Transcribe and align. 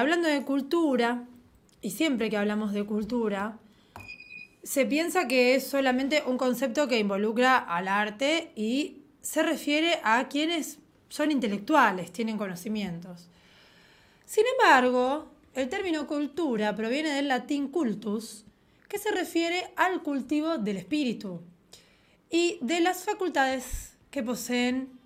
Hablando 0.00 0.28
de 0.28 0.44
cultura, 0.46 1.26
y 1.82 1.90
siempre 1.90 2.30
que 2.30 2.38
hablamos 2.38 2.72
de 2.72 2.86
cultura, 2.86 3.58
se 4.62 4.86
piensa 4.86 5.28
que 5.28 5.54
es 5.54 5.66
solamente 5.66 6.22
un 6.26 6.38
concepto 6.38 6.88
que 6.88 6.98
involucra 6.98 7.58
al 7.58 7.86
arte 7.86 8.50
y 8.56 9.02
se 9.20 9.42
refiere 9.42 10.00
a 10.02 10.26
quienes 10.28 10.78
son 11.10 11.30
intelectuales, 11.30 12.12
tienen 12.12 12.38
conocimientos. 12.38 13.28
Sin 14.24 14.44
embargo, 14.58 15.30
el 15.52 15.68
término 15.68 16.06
cultura 16.06 16.74
proviene 16.74 17.10
del 17.10 17.28
latín 17.28 17.68
cultus, 17.68 18.46
que 18.88 18.96
se 18.96 19.10
refiere 19.10 19.70
al 19.76 20.02
cultivo 20.02 20.56
del 20.56 20.78
espíritu 20.78 21.42
y 22.30 22.56
de 22.62 22.80
las 22.80 23.04
facultades 23.04 23.98
que 24.10 24.22
poseen 24.22 24.98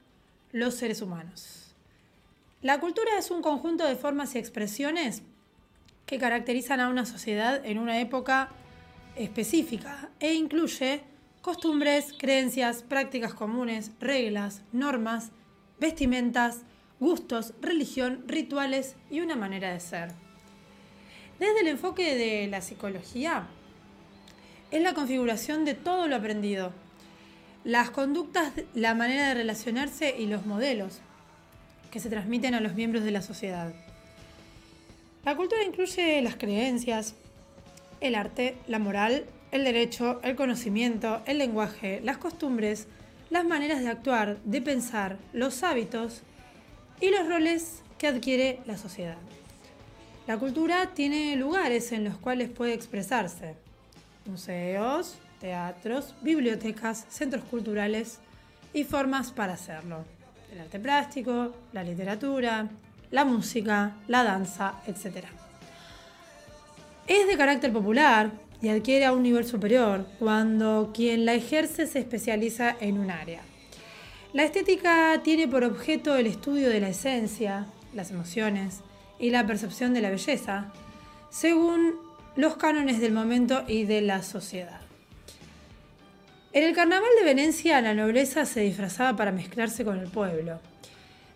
los 0.53 0.77
seres 0.77 1.03
humanos. 1.03 1.64
La 2.65 2.81
cultura 2.81 3.19
es 3.19 3.31
un 3.31 3.43
conjunto 3.43 3.87
de 3.87 3.95
formas 3.95 4.35
y 4.35 4.39
expresiones 4.39 5.21
que 6.07 6.17
caracterizan 6.17 6.81
a 6.81 6.89
una 6.89 7.05
sociedad 7.05 7.61
en 7.63 7.77
una 7.77 8.01
época 8.01 8.49
específica 9.17 10.09
e 10.19 10.33
incluye 10.33 11.03
costumbres, 11.43 12.15
creencias, 12.19 12.83
prácticas 12.83 13.35
comunes, 13.35 13.91
reglas, 14.01 14.63
normas, 14.73 15.31
vestimentas, 15.79 16.63
gustos, 17.01 17.53
religión, 17.61 18.25
rituales 18.27 18.97
y 19.11 19.21
una 19.21 19.37
manera 19.37 19.71
de 19.71 19.81
ser. 19.81 20.13
Desde 21.39 21.61
el 21.61 21.69
enfoque 21.69 22.15
de 22.15 22.47
la 22.47 22.63
psicología, 22.63 23.47
es 24.71 24.83
la 24.83 24.95
configuración 24.95 25.67
de 25.67 25.75
todo 25.75 26.09
lo 26.09 26.17
aprendido, 26.17 26.73
las 27.63 27.91
conductas, 27.91 28.55
la 28.73 28.95
manera 28.95 29.29
de 29.29 29.35
relacionarse 29.35 30.15
y 30.19 30.25
los 30.29 30.47
modelos 30.47 31.03
que 31.95 32.01
se 32.01 32.11
transmiten 32.11 32.57
a 32.57 32.61
los 32.61 32.75
miembros 32.75 33.05
de 33.05 33.13
la 33.13 33.23
sociedad. 33.23 33.73
La 35.25 35.37
cultura 35.37 35.63
incluye 35.63 36.21
las 36.23 36.35
creencias, 36.35 37.15
el 38.01 38.17
arte, 38.17 38.57
la 38.67 38.81
moral, 38.81 39.27
el 39.53 39.63
derecho, 39.63 40.19
el 40.25 40.35
conocimiento, 40.35 41.23
el 41.25 41.39
lenguaje, 41.39 42.01
las 42.03 42.19
costumbres, 42.19 42.89
las 43.31 43.45
maneras 43.45 43.81
de 43.81 43.91
actuar, 43.91 44.39
de 44.43 44.61
pensar, 44.61 45.19
los 45.33 45.63
hábitos 45.63 46.23
y 47.01 47.11
los 47.11 47.29
roles 47.29 47.85
que 47.97 48.09
adquiere 48.09 48.59
la 48.67 48.77
sociedad. 48.77 49.19
La 50.27 50.37
cultura 50.37 50.95
tiene 50.95 51.37
lugares 51.37 51.93
en 51.93 52.03
los 52.03 52.17
cuales 52.17 52.51
puede 52.51 52.75
expresarse. 52.75 53.55
Museos, 54.27 55.15
teatros, 55.39 56.17
bibliotecas, 56.23 57.07
centros 57.09 57.45
culturales 57.45 58.19
y 58.73 58.83
formas 58.83 59.31
para 59.31 59.53
hacerlo. 59.53 60.05
El 60.55 60.61
arte 60.61 60.79
plástico, 60.79 61.53
la 61.73 61.83
literatura, 61.83 62.69
la 63.11 63.25
música, 63.25 63.97
la 64.07 64.23
danza, 64.23 64.75
etc. 64.87 65.27
Es 67.09 67.27
de 67.27 67.37
carácter 67.37 67.73
popular 67.73 68.31
y 68.63 68.69
adquiere 68.69 69.05
a 69.05 69.13
un 69.13 69.25
nivel 69.25 69.45
superior 69.45 70.07
cuando 70.21 70.93
quien 70.95 71.25
la 71.25 71.35
ejerce 71.35 71.89
se 71.89 71.99
especializa 71.99 72.77
en 72.79 72.99
un 72.99 73.11
área. 73.11 73.41
La 74.33 74.45
estética 74.45 75.21
tiene 75.25 75.49
por 75.49 75.65
objeto 75.65 76.17
el 76.17 76.29
estudio 76.29 76.69
de 76.69 76.79
la 76.79 76.91
esencia, 76.91 77.67
las 77.93 78.13
emociones 78.13 78.79
y 79.19 79.31
la 79.31 79.45
percepción 79.49 79.93
de 79.93 80.03
la 80.03 80.11
belleza, 80.11 80.73
según 81.31 81.97
los 82.37 82.57
cánones 82.57 83.01
del 83.01 83.13
momento 83.13 83.65
y 83.67 83.87
de 83.87 84.03
la 84.03 84.23
sociedad. 84.23 84.84
En 86.55 86.63
el 86.63 86.73
carnaval 86.73 87.11
de 87.19 87.25
Venecia 87.25 87.81
la 87.81 87.95
nobleza 87.95 88.45
se 88.45 88.61
disfrazaba 88.61 89.17
para 89.17 89.33
mezclarse 89.33 89.85
con 89.85 89.99
el 89.99 90.07
pueblo. 90.07 90.61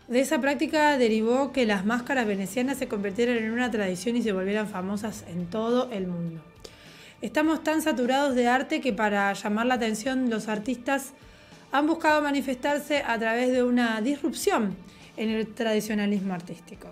De 0.07 0.21
esa 0.21 0.41
práctica 0.41 0.97
derivó 0.97 1.51
que 1.51 1.67
las 1.67 1.85
máscaras 1.85 2.25
venecianas 2.25 2.79
se 2.79 2.87
convirtieran 2.87 3.37
en 3.37 3.51
una 3.51 3.69
tradición 3.69 4.15
y 4.15 4.23
se 4.23 4.31
volvieran 4.31 4.69
famosas 4.69 5.25
en 5.27 5.47
todo 5.47 5.91
el 5.91 6.07
mundo. 6.07 6.41
Estamos 7.21 7.65
tan 7.65 7.83
saturados 7.83 8.37
de 8.37 8.47
arte 8.47 8.81
que 8.81 8.93
para 8.93 9.33
llamar 9.33 9.67
la 9.67 9.75
atención 9.75 10.31
los 10.31 10.47
artistas 10.47 11.15
han 11.73 11.89
buscado 11.89 12.23
manifestarse 12.23 13.03
a 13.05 13.19
través 13.19 13.51
de 13.51 13.65
una 13.65 14.01
disrupción 14.01 14.77
en 15.17 15.31
el 15.31 15.53
tradicionalismo 15.53 16.33
artístico. 16.33 16.91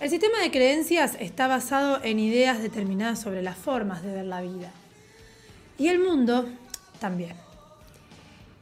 El 0.00 0.08
sistema 0.08 0.38
de 0.40 0.50
creencias 0.50 1.18
está 1.20 1.46
basado 1.46 2.02
en 2.02 2.18
ideas 2.18 2.62
determinadas 2.62 3.20
sobre 3.20 3.42
las 3.42 3.58
formas 3.58 4.02
de 4.02 4.12
ver 4.12 4.24
la 4.24 4.40
vida. 4.40 4.72
Y 5.78 5.88
el 5.88 5.98
mundo 5.98 6.48
también. 7.00 7.34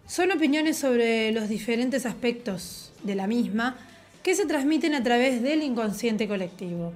Son 0.06 0.30
opiniones 0.30 0.76
sobre 0.76 1.32
los 1.32 1.48
diferentes 1.48 2.06
aspectos 2.06 2.92
de 3.02 3.14
la 3.14 3.26
misma 3.26 3.76
que 4.22 4.34
se 4.34 4.46
transmiten 4.46 4.94
a 4.94 5.02
través 5.02 5.42
del 5.42 5.62
inconsciente 5.62 6.28
colectivo. 6.28 6.92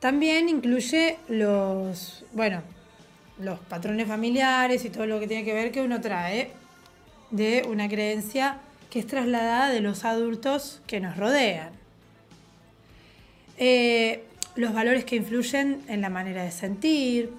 También 0.00 0.48
incluye 0.48 1.18
los, 1.28 2.24
bueno, 2.32 2.62
los 3.40 3.58
patrones 3.60 4.06
familiares 4.06 4.84
y 4.84 4.90
todo 4.90 5.06
lo 5.06 5.20
que 5.20 5.26
tiene 5.26 5.44
que 5.44 5.52
ver 5.52 5.72
que 5.72 5.80
uno 5.80 6.00
trae 6.00 6.52
de 7.30 7.66
una 7.68 7.88
creencia 7.88 8.58
que 8.90 9.00
es 9.00 9.06
trasladada 9.06 9.68
de 9.68 9.80
los 9.80 10.04
adultos 10.04 10.80
que 10.86 11.00
nos 11.00 11.16
rodean. 11.16 11.70
Eh, 13.58 14.24
los 14.54 14.72
valores 14.72 15.04
que 15.04 15.16
influyen 15.16 15.82
en 15.88 16.00
la 16.00 16.10
manera 16.10 16.42
de 16.42 16.50
sentir, 16.50 17.32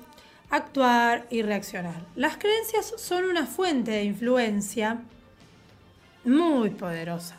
actuar 0.49 1.27
y 1.29 1.41
reaccionar. 1.41 2.05
Las 2.15 2.37
creencias 2.37 2.93
son 2.97 3.25
una 3.25 3.45
fuente 3.45 3.91
de 3.91 4.03
influencia 4.03 5.01
muy 6.23 6.71
poderosa. 6.71 7.35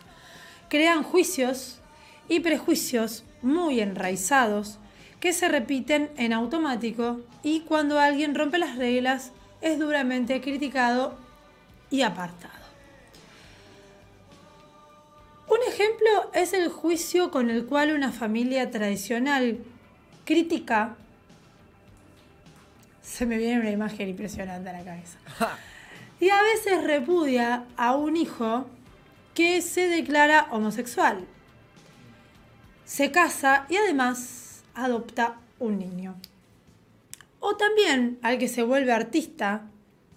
Crean 0.69 1.03
juicios 1.03 1.81
y 2.29 2.41
prejuicios 2.41 3.25
muy 3.43 3.81
enraizados 3.81 4.79
que 5.19 5.33
se 5.33 5.49
repiten 5.49 6.11
en 6.17 6.33
automático 6.33 7.21
y 7.43 7.61
cuando 7.61 7.99
alguien 7.99 8.35
rompe 8.35 8.59
las 8.59 8.77
reglas 8.77 9.33
es 9.61 9.79
duramente 9.79 10.41
criticado 10.41 11.19
y 11.91 12.03
apartado. 12.03 12.55
Un 15.49 15.59
ejemplo 15.69 16.31
es 16.33 16.53
el 16.53 16.69
juicio 16.69 17.31
con 17.33 17.51
el 17.51 17.67
cual 17.67 17.93
una 17.93 18.13
familia 18.13 18.71
tradicional 18.71 19.59
critica 20.25 20.97
se 23.11 23.27
me 23.27 23.39
viene 23.39 23.61
una 23.61 23.71
imagen 23.71 24.09
impresionante 24.09 24.69
a 24.69 24.73
la 24.73 24.85
cabeza. 24.85 25.19
Y 26.21 26.31
a 26.31 26.43
veces 26.43 26.85
repudia 26.85 27.65
a 27.77 27.97
un 27.97 28.17
hijo 28.17 28.67
que 29.35 29.63
se 29.63 29.89
declara 29.89 30.49
homosexual. 30.51 31.27
Se 32.85 33.11
casa 33.11 33.67
y 33.69 33.77
además 33.77 34.63
adopta 34.75 35.39
un 35.59 35.79
niño. 35.79 36.15
O 37.41 37.57
también 37.57 38.19
al 38.23 38.39
que 38.39 38.49
se 38.49 38.63
vuelve 38.63 38.93
artista, 38.93 39.63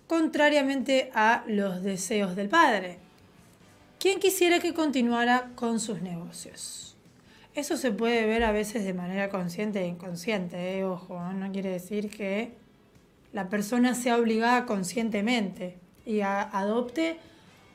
contrariamente 0.07 1.09
a 1.15 1.43
los 1.47 1.83
deseos 1.83 2.35
del 2.35 2.49
padre, 2.49 2.99
quien 3.97 4.19
quisiera 4.19 4.59
que 4.59 4.73
continuara 4.73 5.51
con 5.55 5.79
sus 5.79 6.01
negocios. 6.01 6.95
Eso 7.55 7.77
se 7.77 7.91
puede 7.91 8.25
ver 8.27 8.43
a 8.43 8.51
veces 8.51 8.83
de 8.83 8.93
manera 8.93 9.29
consciente 9.29 9.81
e 9.81 9.87
inconsciente, 9.87 10.77
¿eh? 10.77 10.83
ojo, 10.83 11.19
no 11.33 11.51
quiere 11.51 11.69
decir 11.69 12.09
que 12.09 12.62
la 13.33 13.49
persona 13.49 13.95
sea 13.95 14.17
obligada 14.17 14.65
conscientemente 14.65 15.77
y 16.05 16.21
adopte 16.21 17.17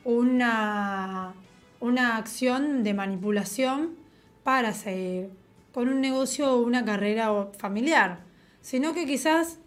una, 0.03 1.33
una 1.79 2.17
acción 2.17 2.83
de 2.83 2.93
manipulación 2.93 3.95
para 4.43 4.73
seguir 4.73 5.29
con 5.73 5.89
un 5.89 6.01
negocio 6.01 6.51
o 6.51 6.61
una 6.61 6.83
carrera 6.85 7.49
familiar, 7.57 8.21
sino 8.61 8.93
que 8.93 9.05
quizás 9.05 9.59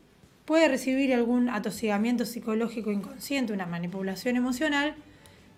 puede 0.44 0.68
recibir 0.68 1.14
algún 1.14 1.48
atosigamiento 1.48 2.24
psicológico 2.24 2.90
inconsciente, 2.90 3.52
una 3.52 3.66
manipulación 3.66 4.36
emocional 4.36 4.94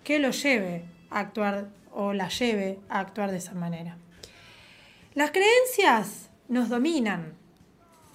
que 0.03 0.19
lo 0.19 0.31
lleve 0.31 0.85
a 1.11 1.21
actuar 1.21 1.69
o 1.93 2.13
la 2.13 2.29
lleve 2.29 2.79
a 2.89 3.01
actuar 3.01 3.31
de 3.31 3.39
esa 3.39 3.55
manera. 3.55 3.97
Las 5.15 5.31
creencias 5.31 6.29
nos 6.49 6.69
dominan, 6.69 7.35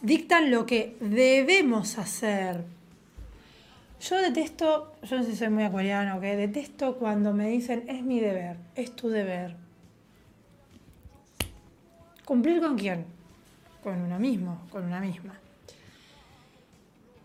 dictan 0.01 0.51
lo 0.51 0.65
que 0.65 0.95
debemos 0.99 1.97
hacer. 1.97 2.63
Yo 4.01 4.17
detesto, 4.17 4.93
yo 5.03 5.17
no 5.17 5.23
sé 5.23 5.31
si 5.31 5.37
soy 5.37 5.49
muy 5.49 5.63
acuariano 5.63 6.17
o 6.17 6.21
qué, 6.21 6.37
detesto 6.37 6.95
cuando 6.95 7.33
me 7.33 7.49
dicen 7.49 7.83
es 7.87 8.01
mi 8.01 8.19
deber, 8.19 8.57
es 8.75 8.95
tu 8.95 9.09
deber. 9.09 9.55
¿Cumplir 12.23 12.61
con 12.61 12.77
quién? 12.77 13.05
Con 13.83 14.01
uno 14.01 14.19
mismo, 14.19 14.61
con 14.71 14.85
una 14.85 14.99
misma. 15.01 15.33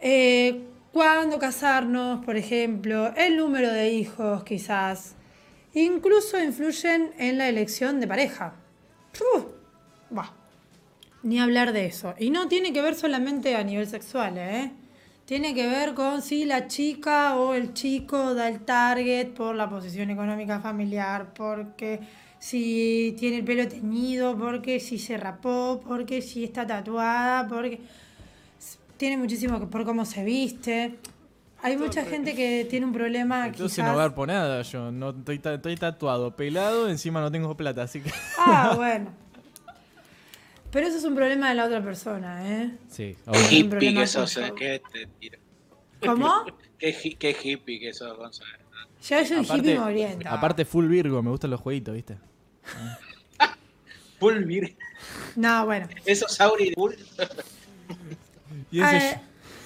Eh, 0.00 0.62
¿Cuándo 0.92 1.38
casarnos, 1.38 2.24
por 2.24 2.36
ejemplo? 2.36 3.12
El 3.16 3.36
número 3.36 3.72
de 3.72 3.90
hijos, 3.90 4.44
quizás. 4.44 5.14
Incluso 5.74 6.42
influyen 6.42 7.12
en 7.18 7.38
la 7.38 7.48
elección 7.48 8.00
de 8.00 8.06
pareja. 8.06 8.54
Uh, 9.36 9.42
ni 11.24 11.40
hablar 11.40 11.72
de 11.72 11.86
eso. 11.86 12.14
Y 12.18 12.30
no 12.30 12.46
tiene 12.46 12.72
que 12.72 12.82
ver 12.82 12.94
solamente 12.94 13.56
a 13.56 13.64
nivel 13.64 13.88
sexual, 13.88 14.34
¿eh? 14.36 14.70
Tiene 15.24 15.54
que 15.54 15.66
ver 15.66 15.94
con 15.94 16.20
si 16.20 16.44
la 16.44 16.68
chica 16.68 17.36
o 17.36 17.54
el 17.54 17.72
chico 17.72 18.34
da 18.34 18.46
el 18.46 18.60
target 18.60 19.28
por 19.30 19.56
la 19.56 19.68
posición 19.70 20.10
económica 20.10 20.60
familiar, 20.60 21.32
porque 21.34 22.00
si 22.38 23.16
tiene 23.18 23.38
el 23.38 23.44
pelo 23.44 23.66
teñido, 23.66 24.36
porque 24.36 24.78
si 24.80 24.98
se 24.98 25.16
rapó, 25.16 25.80
porque 25.86 26.20
si 26.20 26.44
está 26.44 26.66
tatuada, 26.66 27.48
porque 27.48 27.80
tiene 28.98 29.16
muchísimo 29.16 29.58
que 29.58 29.66
por 29.66 29.86
cómo 29.86 30.04
se 30.04 30.22
viste. 30.24 30.98
Hay 31.62 31.78
mucha 31.78 32.04
gente 32.04 32.34
que 32.34 32.66
tiene 32.68 32.84
un 32.84 32.92
problema. 32.92 33.48
No 33.48 33.94
voy 33.94 34.04
a 34.04 34.14
por 34.14 34.28
nada, 34.28 34.60
yo 34.60 34.92
no 34.92 35.08
estoy, 35.08 35.40
estoy 35.42 35.76
tatuado, 35.76 36.36
pelado, 36.36 36.90
encima 36.90 37.22
no 37.22 37.32
tengo 37.32 37.56
plata, 37.56 37.84
así 37.84 38.02
que. 38.02 38.12
Ah, 38.38 38.74
bueno. 38.76 39.23
Pero 40.74 40.88
eso 40.88 40.98
es 40.98 41.04
un 41.04 41.14
problema 41.14 41.50
de 41.50 41.54
la 41.54 41.66
otra 41.66 41.80
persona, 41.84 42.50
¿eh? 42.50 42.72
Sí. 42.88 43.16
Hippie 43.48 43.94
que 43.94 44.06
sos, 44.08 44.40
¿qué 44.56 44.82
te 44.92 45.06
tira? 45.20 45.38
¿Cómo? 46.04 46.46
¿Qué, 46.76 47.16
qué 47.16 47.36
hippie 47.40 47.78
que 47.78 47.94
sos, 47.94 48.16
Gonzalo? 48.16 48.58
Yo 49.00 49.24
soy 49.24 49.36
un 49.36 49.44
hippie 49.44 49.78
moriento. 49.78 50.28
Aparte, 50.28 50.64
full 50.64 50.88
Virgo, 50.88 51.22
me 51.22 51.30
gustan 51.30 51.52
los 51.52 51.60
jueguitos, 51.60 51.94
¿viste? 51.94 52.18
full 54.18 54.42
Virgo. 54.42 54.76
No, 55.36 55.64
bueno. 55.64 55.86
Eso 56.04 56.26
es 56.26 56.40
Auri 56.40 56.72
full. 56.74 56.94
Eh, 58.72 59.20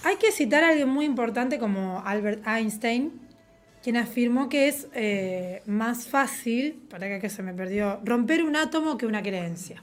hay 0.04 0.16
que 0.16 0.30
citar 0.30 0.62
a 0.62 0.68
alguien 0.68 0.90
muy 0.90 1.06
importante 1.06 1.58
como 1.58 2.02
Albert 2.04 2.46
Einstein, 2.46 3.18
quien 3.82 3.96
afirmó 3.96 4.50
que 4.50 4.68
es 4.68 4.88
eh, 4.92 5.62
más 5.64 6.06
fácil, 6.06 6.74
para 6.90 7.18
que 7.18 7.30
se 7.30 7.42
me 7.42 7.54
perdió, 7.54 7.98
romper 8.04 8.44
un 8.44 8.56
átomo 8.56 8.98
que 8.98 9.06
una 9.06 9.22
creencia. 9.22 9.82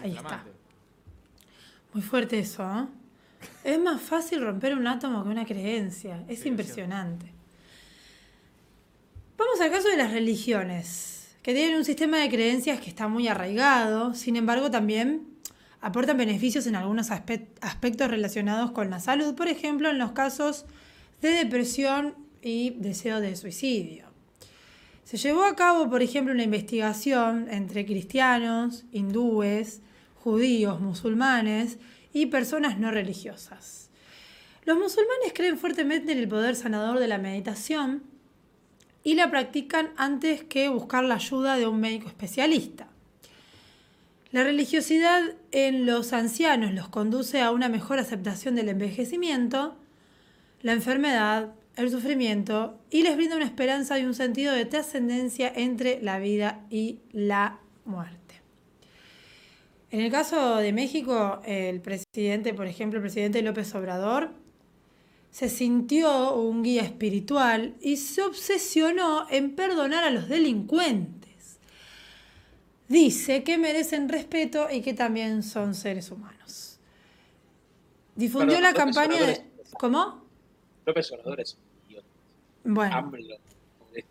Ahí 0.00 0.16
está. 0.16 0.44
Muy 1.92 2.02
fuerte 2.02 2.38
eso, 2.38 2.62
¿eh? 2.62 2.86
Es 3.64 3.78
más 3.78 4.02
fácil 4.02 4.42
romper 4.42 4.74
un 4.74 4.86
átomo 4.86 5.22
que 5.22 5.30
una 5.30 5.46
creencia. 5.46 6.24
Es 6.28 6.44
impresionante. 6.46 7.32
Vamos 9.36 9.60
al 9.60 9.70
caso 9.70 9.88
de 9.88 9.96
las 9.96 10.12
religiones, 10.12 11.36
que 11.42 11.54
tienen 11.54 11.76
un 11.76 11.84
sistema 11.84 12.18
de 12.18 12.28
creencias 12.28 12.80
que 12.80 12.90
está 12.90 13.06
muy 13.06 13.28
arraigado, 13.28 14.14
sin 14.14 14.36
embargo 14.36 14.70
también 14.70 15.28
aportan 15.80 16.16
beneficios 16.16 16.66
en 16.66 16.74
algunos 16.74 17.12
aspectos 17.12 18.10
relacionados 18.10 18.72
con 18.72 18.90
la 18.90 18.98
salud, 18.98 19.36
por 19.36 19.46
ejemplo, 19.46 19.88
en 19.88 19.98
los 19.98 20.10
casos 20.10 20.66
de 21.22 21.30
depresión 21.30 22.16
y 22.42 22.70
deseo 22.70 23.20
de 23.20 23.36
suicidio. 23.36 24.07
Se 25.08 25.16
llevó 25.16 25.44
a 25.44 25.56
cabo, 25.56 25.88
por 25.88 26.02
ejemplo, 26.02 26.34
una 26.34 26.42
investigación 26.42 27.48
entre 27.50 27.86
cristianos, 27.86 28.84
hindúes, 28.92 29.80
judíos, 30.22 30.80
musulmanes 30.82 31.78
y 32.12 32.26
personas 32.26 32.78
no 32.78 32.90
religiosas. 32.90 33.88
Los 34.66 34.76
musulmanes 34.76 35.32
creen 35.34 35.56
fuertemente 35.56 36.12
en 36.12 36.18
el 36.18 36.28
poder 36.28 36.56
sanador 36.56 36.98
de 36.98 37.08
la 37.08 37.16
meditación 37.16 38.02
y 39.02 39.14
la 39.14 39.30
practican 39.30 39.92
antes 39.96 40.44
que 40.44 40.68
buscar 40.68 41.04
la 41.04 41.14
ayuda 41.14 41.56
de 41.56 41.66
un 41.66 41.80
médico 41.80 42.08
especialista. 42.08 42.86
La 44.30 44.44
religiosidad 44.44 45.22
en 45.52 45.86
los 45.86 46.12
ancianos 46.12 46.74
los 46.74 46.90
conduce 46.90 47.40
a 47.40 47.50
una 47.50 47.70
mejor 47.70 47.98
aceptación 47.98 48.56
del 48.56 48.68
envejecimiento, 48.68 49.74
la 50.60 50.72
enfermedad, 50.72 51.54
el 51.78 51.90
sufrimiento 51.90 52.76
y 52.90 53.02
les 53.02 53.16
brinda 53.16 53.36
una 53.36 53.44
esperanza 53.44 53.98
y 53.98 54.04
un 54.04 54.14
sentido 54.14 54.52
de 54.52 54.64
trascendencia 54.64 55.52
entre 55.54 56.02
la 56.02 56.18
vida 56.18 56.66
y 56.70 56.98
la 57.12 57.60
muerte. 57.84 58.42
En 59.90 60.00
el 60.00 60.10
caso 60.10 60.56
de 60.56 60.72
México, 60.72 61.40
el 61.44 61.80
presidente, 61.80 62.52
por 62.52 62.66
ejemplo, 62.66 62.98
el 62.98 63.02
presidente 63.02 63.42
López 63.42 63.72
Obrador, 63.76 64.32
se 65.30 65.48
sintió 65.48 66.34
un 66.34 66.64
guía 66.64 66.82
espiritual 66.82 67.76
y 67.80 67.96
se 67.96 68.22
obsesionó 68.22 69.26
en 69.30 69.54
perdonar 69.54 70.02
a 70.02 70.10
los 70.10 70.28
delincuentes. 70.28 71.60
Dice 72.88 73.44
que 73.44 73.56
merecen 73.56 74.08
respeto 74.08 74.66
y 74.70 74.80
que 74.80 74.94
también 74.94 75.44
son 75.44 75.76
seres 75.76 76.10
humanos. 76.10 76.80
Difundió 78.16 78.60
la 78.60 78.72
campaña 78.72 79.22
de... 79.22 79.44
¿Cómo? 79.78 80.24
López 80.84 81.12
Obrador 81.12 81.40
es 81.40 81.56
Bueno. 82.68 83.10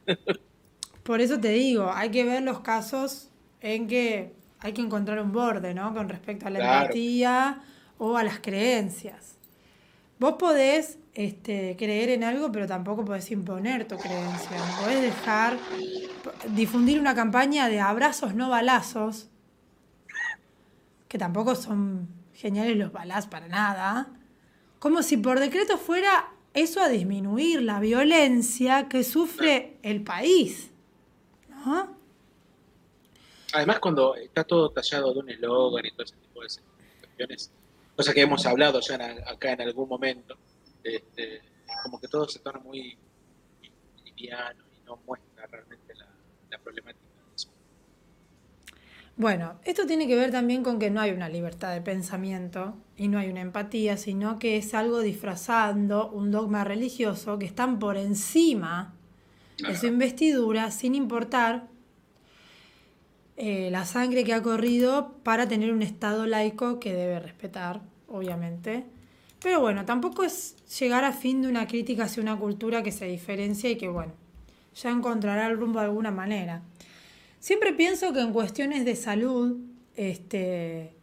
por 1.03 1.21
eso 1.21 1.39
te 1.39 1.49
digo, 1.49 1.91
hay 1.93 2.09
que 2.09 2.25
ver 2.25 2.41
los 2.41 2.61
casos 2.61 3.29
en 3.61 3.87
que 3.87 4.33
hay 4.59 4.73
que 4.73 4.81
encontrar 4.81 5.19
un 5.21 5.31
borde, 5.31 5.75
¿no? 5.75 5.93
Con 5.93 6.09
respecto 6.09 6.47
a 6.47 6.49
la 6.49 6.59
empatía 6.59 7.61
o 7.99 8.17
a 8.17 8.23
las 8.23 8.39
creencias. 8.39 9.35
Vos 10.17 10.33
podés 10.39 10.97
este, 11.13 11.75
creer 11.77 12.09
en 12.09 12.23
algo, 12.23 12.51
pero 12.51 12.65
tampoco 12.65 13.05
podés 13.05 13.29
imponer 13.29 13.87
tu 13.87 13.95
creencia. 13.95 14.57
podés 14.81 15.03
dejar, 15.03 15.57
difundir 16.55 16.99
una 16.99 17.13
campaña 17.13 17.69
de 17.69 17.79
abrazos, 17.79 18.33
no 18.33 18.49
balazos, 18.49 19.29
que 21.07 21.19
tampoco 21.19 21.53
son 21.53 22.07
geniales 22.33 22.75
los 22.75 22.91
balazos 22.91 23.29
para 23.29 23.47
nada. 23.47 24.07
Como 24.79 25.03
si 25.03 25.17
por 25.17 25.39
decreto 25.39 25.77
fuera 25.77 26.31
eso 26.57 26.81
a 26.81 26.89
disminuir 26.89 27.61
la 27.61 27.79
violencia 27.79 28.89
que 28.89 29.03
sufre 29.03 29.77
el 29.83 30.03
país. 30.03 30.71
Además 33.53 33.79
cuando 33.79 34.15
está 34.15 34.43
todo 34.43 34.71
tallado 34.71 35.13
de 35.13 35.19
un 35.19 35.29
eslogan 35.29 35.85
y 35.85 35.91
todo 35.91 36.03
ese 36.03 36.15
tipo 36.15 36.41
de 36.41 36.47
cuestiones, 36.99 37.51
cosa 37.95 38.13
que 38.13 38.21
hemos 38.21 38.45
hablado 38.45 38.79
ya 38.79 38.95
acá 39.27 39.53
en 39.53 39.61
algún 39.61 39.87
momento, 39.87 40.35
este, 40.83 41.41
como 41.83 41.99
que 41.99 42.07
todo 42.07 42.27
se 42.27 42.39
torna 42.39 42.59
muy 42.59 42.97
liviano 44.03 44.63
y 44.75 44.85
no 44.85 44.99
muestra 45.05 45.45
realmente 45.47 45.93
la, 45.95 46.57
problemática. 46.59 47.06
Bueno, 49.17 49.55
esto 49.65 49.87
tiene 49.87 50.07
que 50.07 50.15
ver 50.15 50.29
también 50.29 50.61
con 50.61 50.77
que 50.77 50.91
no 50.91 51.01
hay 51.01 51.09
una 51.09 51.27
libertad 51.27 51.73
de 51.73 51.81
pensamiento 51.81 52.75
y 52.95 53.07
no 53.07 53.17
hay 53.17 53.29
una 53.29 53.41
empatía, 53.41 53.97
sino 53.97 54.37
que 54.37 54.57
es 54.57 54.75
algo 54.75 54.99
disfrazando 54.99 56.11
un 56.11 56.29
dogma 56.29 56.63
religioso 56.63 57.39
que 57.39 57.47
están 57.47 57.79
por 57.79 57.97
encima 57.97 58.93
de 59.57 59.75
su 59.75 59.87
investidura 59.87 60.69
sin 60.69 60.93
importar 60.93 61.67
eh, 63.37 63.69
la 63.71 63.85
sangre 63.85 64.23
que 64.23 64.35
ha 64.35 64.43
corrido 64.43 65.15
para 65.23 65.47
tener 65.47 65.73
un 65.73 65.81
Estado 65.81 66.27
laico 66.27 66.79
que 66.79 66.93
debe 66.93 67.19
respetar, 67.19 67.81
obviamente. 68.07 68.85
Pero 69.41 69.61
bueno, 69.61 69.83
tampoco 69.85 70.25
es 70.25 70.57
llegar 70.79 71.03
a 71.05 71.11
fin 71.11 71.41
de 71.41 71.47
una 71.47 71.65
crítica 71.65 72.03
hacia 72.03 72.21
una 72.21 72.37
cultura 72.37 72.83
que 72.83 72.91
se 72.91 73.05
diferencia 73.05 73.67
y 73.71 73.77
que, 73.77 73.87
bueno, 73.87 74.13
ya 74.75 74.91
encontrará 74.91 75.47
el 75.47 75.57
rumbo 75.57 75.79
de 75.79 75.85
alguna 75.85 76.11
manera. 76.11 76.61
Siempre 77.39 77.73
pienso 77.73 78.13
que 78.13 78.21
en 78.21 78.33
cuestiones 78.33 78.85
de 78.85 78.95
salud 78.95 79.57
este, 79.95 80.93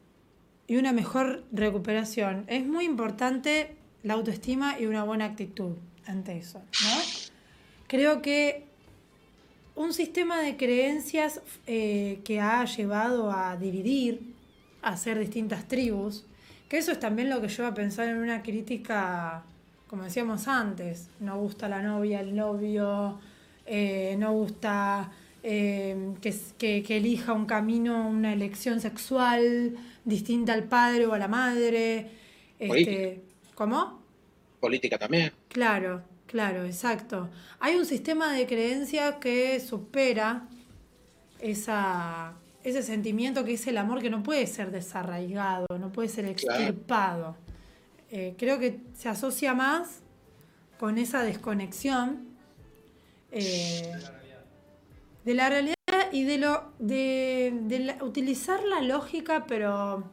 y 0.67 0.77
una 0.77 0.93
mejor 0.93 1.45
recuperación 1.53 2.45
es 2.49 2.67
muy 2.67 2.85
importante 2.85 3.77
la 4.03 4.15
autoestima 4.15 4.79
y 4.79 4.87
una 4.87 5.05
buena 5.05 5.27
actitud 5.27 5.77
ante 6.07 6.37
eso. 6.37 6.63
Creo 7.87 8.23
que 8.23 8.65
un 9.77 9.93
sistema 9.93 10.41
de 10.41 10.57
creencias 10.57 11.41
eh, 11.67 12.21
que 12.25 12.41
ha 12.41 12.65
llevado 12.65 13.31
a 13.31 13.57
dividir, 13.57 14.35
a 14.83 14.91
hacer 14.91 15.19
distintas 15.19 15.67
tribus, 15.67 16.25
que 16.69 16.79
eso 16.79 16.93
es 16.93 17.01
también 17.01 17.31
lo 17.31 17.41
que 17.41 17.49
lleva 17.49 17.69
a 17.69 17.75
pensar 17.75 18.09
en 18.09 18.19
una 18.19 18.43
crítica, 18.43 19.45
como 19.89 20.05
decíamos 20.05 20.49
antes, 20.49 21.09
no 21.21 21.39
gusta 21.39 21.69
la 21.69 21.83
novia, 21.83 22.21
el 22.21 22.35
novio, 22.35 23.19
eh, 23.67 24.17
no 24.19 24.33
gusta 24.33 25.11
eh, 25.47 26.15
que, 26.23 26.85
elija 26.89 27.35
un 27.35 27.45
camino, 27.45 28.09
una 28.09 28.33
elección 28.33 28.81
sexual 28.81 29.77
distinta 30.05 30.55
al 30.55 30.65
padre 30.65 31.07
o 31.07 31.13
a 31.13 31.19
la 31.19 31.29
madre. 31.29 32.09
Este, 32.59 33.21
¿Cómo? 33.55 34.03
Política 34.59 34.99
también. 34.99 35.33
Claro. 35.49 36.03
Claro, 36.27 36.65
exacto. 36.65 37.29
Hay 37.61 37.77
un 37.77 37.87
sistema 37.87 38.33
de 38.33 38.47
creencias 38.47 39.17
que 39.21 39.61
supera 39.61 40.49
esa, 41.39 42.33
ese 42.65 42.83
sentimiento 42.83 43.45
que 43.45 43.53
es 43.53 43.67
el 43.69 43.79
amor 43.79 44.01
que 44.01 44.11
no 44.11 44.23
puede 44.23 44.47
ser 44.49 44.73
desarraigado, 44.73 45.67
no 45.79 45.93
puede 45.93 46.09
ser 46.09 46.25
extirpado. 46.25 47.37
Eh, 48.11 48.35
creo 48.37 48.59
que 48.59 48.81
se 48.97 49.09
asocia 49.09 49.55
más 49.55 50.01
con 50.79 50.99
esa 50.99 51.23
desconexión 51.23 52.27
eh, 53.31 53.93
de 55.25 55.35
la 55.35 55.49
realidad 55.49 55.75
y 56.13 56.25
de 56.25 56.39
lo 56.39 56.73
de, 56.79 57.97
utilizar 58.03 58.63
la 58.65 58.81
lógica, 58.81 59.47
pero 59.47 60.11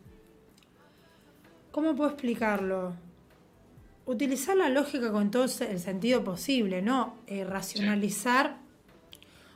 ¿cómo 1.71 1.95
puedo 1.95 2.09
explicarlo? 2.11 2.93
utilizar 4.05 4.57
la 4.57 4.69
lógica 4.69 5.11
con 5.11 5.31
todo 5.31 5.43
el 5.43 5.79
sentido 5.79 6.23
posible, 6.23 6.81
no 6.81 7.17
eh, 7.27 7.43
racionalizar 7.43 8.57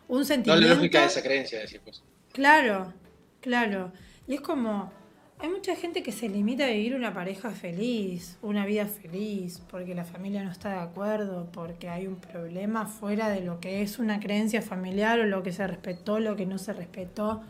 un 0.08 0.26
sentimiento. 0.26 0.62
No 0.62 0.68
la 0.68 0.76
lógica 0.76 1.02
de 1.02 1.06
esa 1.08 1.22
creencia, 1.22 1.60
decir 1.60 1.82
pues. 1.84 2.04
Claro, 2.32 2.94
claro. 3.42 3.92
Y 4.28 4.36
es 4.36 4.42
como, 4.42 4.92
Hay 5.40 5.50
mucha 5.50 5.76
gente 5.76 6.02
que 6.02 6.14
se 6.14 6.30
limita 6.30 6.66
a 6.66 6.70
vivir 6.70 6.96
una 6.96 7.14
pareja 7.14 7.52
feliz, 7.52 8.38
una 8.42 8.66
vida 8.66 8.86
feliz, 8.86 9.62
porque 9.70 9.94
la 9.94 10.06
familia 10.06 10.42
no 10.44 10.52
está 10.52 10.70
de 10.70 10.80
acuerdo, 10.80 11.50
porque 11.52 11.90
hay 11.90 12.08
un 12.08 12.16
problema 12.16 12.86
fuera 12.86 13.30
de 13.30 13.42
lo 13.42 13.60
que 13.60 13.82
es 13.82 14.00
una 14.00 14.22
creencia 14.22 14.62
familiar 14.62 15.20
o 15.20 15.26
lo 15.26 15.44
que 15.44 15.52
se 15.52 15.68
respetó, 15.68 16.20
lo 16.20 16.38
que 16.38 16.46
no 16.46 16.58
se 16.58 16.72
respetó. 16.72 17.42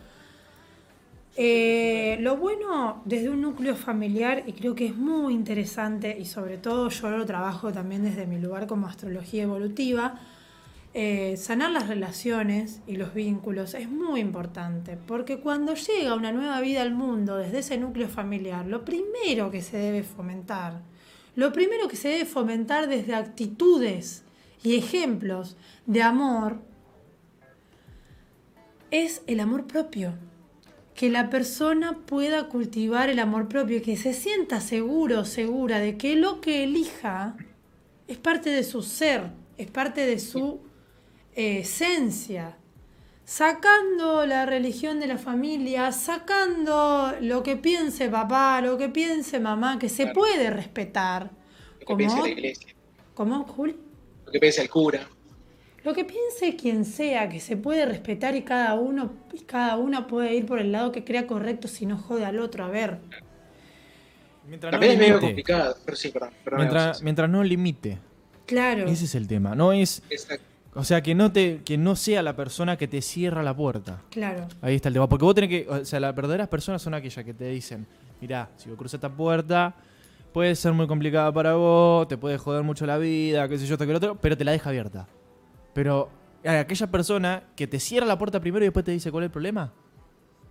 Eh, 1.37 2.17
lo 2.21 2.37
bueno 2.37 3.03
desde 3.05 3.29
un 3.29 3.41
núcleo 3.41 3.75
familiar, 3.75 4.43
y 4.47 4.53
creo 4.53 4.73
que 4.73 4.87
es 4.87 4.95
muy 4.95 5.35
interesante, 5.35 6.17
y 6.19 6.25
sobre 6.25 6.57
todo 6.57 6.89
yo 6.89 7.09
lo 7.11 7.25
trabajo 7.27 7.71
también 7.71 8.03
desde 8.03 8.25
mi 8.25 8.39
lugar 8.39 8.65
como 8.65 8.87
astrología 8.87 9.43
evolutiva, 9.43 10.19
eh, 10.97 11.35
sanar 11.35 11.71
las 11.71 11.89
relaciones 11.89 12.79
y 12.87 12.95
los 12.95 13.13
vínculos 13.13 13.73
es 13.73 13.89
muy 13.89 14.21
importante, 14.21 14.95
porque 14.95 15.41
cuando 15.41 15.73
llega 15.73 16.15
una 16.15 16.31
nueva 16.31 16.61
vida 16.61 16.83
al 16.83 16.93
mundo 16.93 17.35
desde 17.35 17.59
ese 17.59 17.77
núcleo 17.77 18.07
familiar, 18.07 18.65
lo 18.65 18.85
primero 18.85 19.51
que 19.51 19.61
se 19.61 19.75
debe 19.75 20.03
fomentar, 20.03 20.83
lo 21.35 21.51
primero 21.51 21.89
que 21.89 21.97
se 21.97 22.07
debe 22.07 22.23
fomentar 22.23 22.87
desde 22.87 23.13
actitudes 23.13 24.23
y 24.63 24.77
ejemplos 24.77 25.57
de 25.85 26.01
amor, 26.01 26.61
es 28.89 29.21
el 29.27 29.41
amor 29.41 29.67
propio. 29.67 30.13
Que 30.93 31.09
la 31.09 31.29
persona 31.29 31.97
pueda 32.05 32.47
cultivar 32.47 33.09
el 33.09 33.19
amor 33.19 33.49
propio, 33.49 33.81
que 33.81 33.97
se 33.97 34.13
sienta 34.13 34.61
seguro, 34.61 35.25
segura 35.25 35.79
de 35.79 35.97
que 35.97 36.15
lo 36.15 36.39
que 36.39 36.63
elija 36.63 37.35
es 38.07 38.17
parte 38.17 38.49
de 38.49 38.63
su 38.63 38.81
ser, 38.81 39.31
es 39.57 39.69
parte 39.69 40.05
de 40.05 40.19
su 40.19 40.61
esencia, 41.35 42.57
sacando 43.23 44.25
la 44.25 44.45
religión 44.45 44.99
de 44.99 45.07
la 45.07 45.17
familia, 45.17 45.91
sacando 45.91 47.13
lo 47.21 47.43
que 47.43 47.55
piense 47.57 48.09
papá, 48.09 48.61
lo 48.61 48.77
que 48.77 48.89
piense 48.89 49.39
mamá, 49.39 49.79
que 49.79 49.89
se 49.89 50.07
puede 50.07 50.49
respetar. 50.49 51.31
Lo 51.79 51.85
que 51.87 51.95
piense 51.95 52.21
la 52.21 52.29
iglesia, 52.29 52.73
¿Cómo, 53.13 53.43
Juli? 53.45 53.75
lo 54.25 54.31
que 54.31 54.39
piense 54.39 54.61
el 54.61 54.69
cura. 54.69 55.07
Lo 55.83 55.93
que 55.93 56.03
piense 56.03 56.55
quien 56.55 56.83
sea, 56.83 57.29
que 57.29 57.39
se 57.39 57.57
puede 57.57 57.85
respetar 57.85 58.35
y 58.35 58.41
cada 58.43 58.73
uno 58.73 59.13
y 59.33 59.41
cada 59.41 59.77
una 59.77 60.07
puede 60.07 60.33
ir 60.33 60.45
por 60.47 60.59
el 60.59 60.71
lado 60.71 60.91
que 60.91 61.03
crea 61.03 61.27
correcto 61.27 61.67
si 61.67 61.85
no 61.85 61.97
jode 61.97 62.25
al 62.25 62.39
otro. 62.39 62.65
A 62.65 62.69
ver, 62.69 62.99
Mientras 64.47 64.71
no 64.73 64.79
También 64.79 64.93
es 64.93 64.97
medio 64.99 65.19
limite. 65.19 65.19
complicado, 65.19 65.75
pero 65.85 65.97
sí, 65.97 66.09
perdón. 66.09 66.33
perdón 66.43 66.59
Mientras, 66.61 67.01
mientras 67.01 67.29
no 67.29 67.43
limite. 67.43 67.99
claro. 68.45 68.87
Ese 68.87 69.05
es 69.05 69.15
el 69.15 69.27
tema. 69.27 69.55
No 69.55 69.73
es. 69.73 70.03
Exacto. 70.09 70.54
O 70.77 70.83
sea, 70.83 71.01
que 71.01 71.15
no 71.15 71.31
te, 71.31 71.61
que 71.63 71.77
no 71.77 71.95
sea 71.95 72.21
la 72.21 72.35
persona 72.35 72.77
que 72.77 72.87
te 72.87 73.01
cierra 73.01 73.41
la 73.41 73.55
puerta. 73.55 74.01
Claro. 74.11 74.47
Ahí 74.61 74.75
está 74.75 74.89
el 74.89 74.93
tema. 74.93 75.07
Porque 75.07 75.23
vos 75.23 75.33
tenés 75.33 75.49
que. 75.49 75.67
O 75.69 75.85
sea, 75.85 75.99
las 76.01 76.13
verdaderas 76.13 76.47
personas 76.49 76.81
son 76.81 76.93
aquellas 76.93 77.23
que 77.23 77.33
te 77.33 77.45
dicen: 77.49 77.87
Mirá, 78.19 78.49
si 78.57 78.67
vos 78.69 78.77
cruzas 78.77 78.95
esta 78.95 79.09
puerta, 79.09 79.73
puede 80.33 80.53
ser 80.55 80.73
muy 80.73 80.85
complicada 80.85 81.31
para 81.31 81.53
vos, 81.53 82.07
te 82.09 82.17
puede 82.17 82.37
joder 82.37 82.63
mucho 82.63 82.85
la 82.85 82.97
vida, 82.97 83.47
qué 83.47 83.57
sé 83.57 83.65
yo, 83.65 83.75
esto 83.75 83.85
que 83.85 83.91
lo 83.93 83.97
otro, 83.97 84.15
pero 84.19 84.35
te 84.35 84.43
la 84.43 84.51
deja 84.51 84.69
abierta. 84.69 85.07
Pero 85.73 86.09
aquella 86.45 86.87
persona 86.87 87.43
que 87.55 87.67
te 87.67 87.79
cierra 87.79 88.05
la 88.05 88.17
puerta 88.17 88.39
primero 88.41 88.65
y 88.65 88.67
después 88.67 88.83
te 88.83 88.91
dice 88.91 89.11
cuál 89.11 89.23
es 89.23 89.27
el 89.29 89.31
problema, 89.31 89.71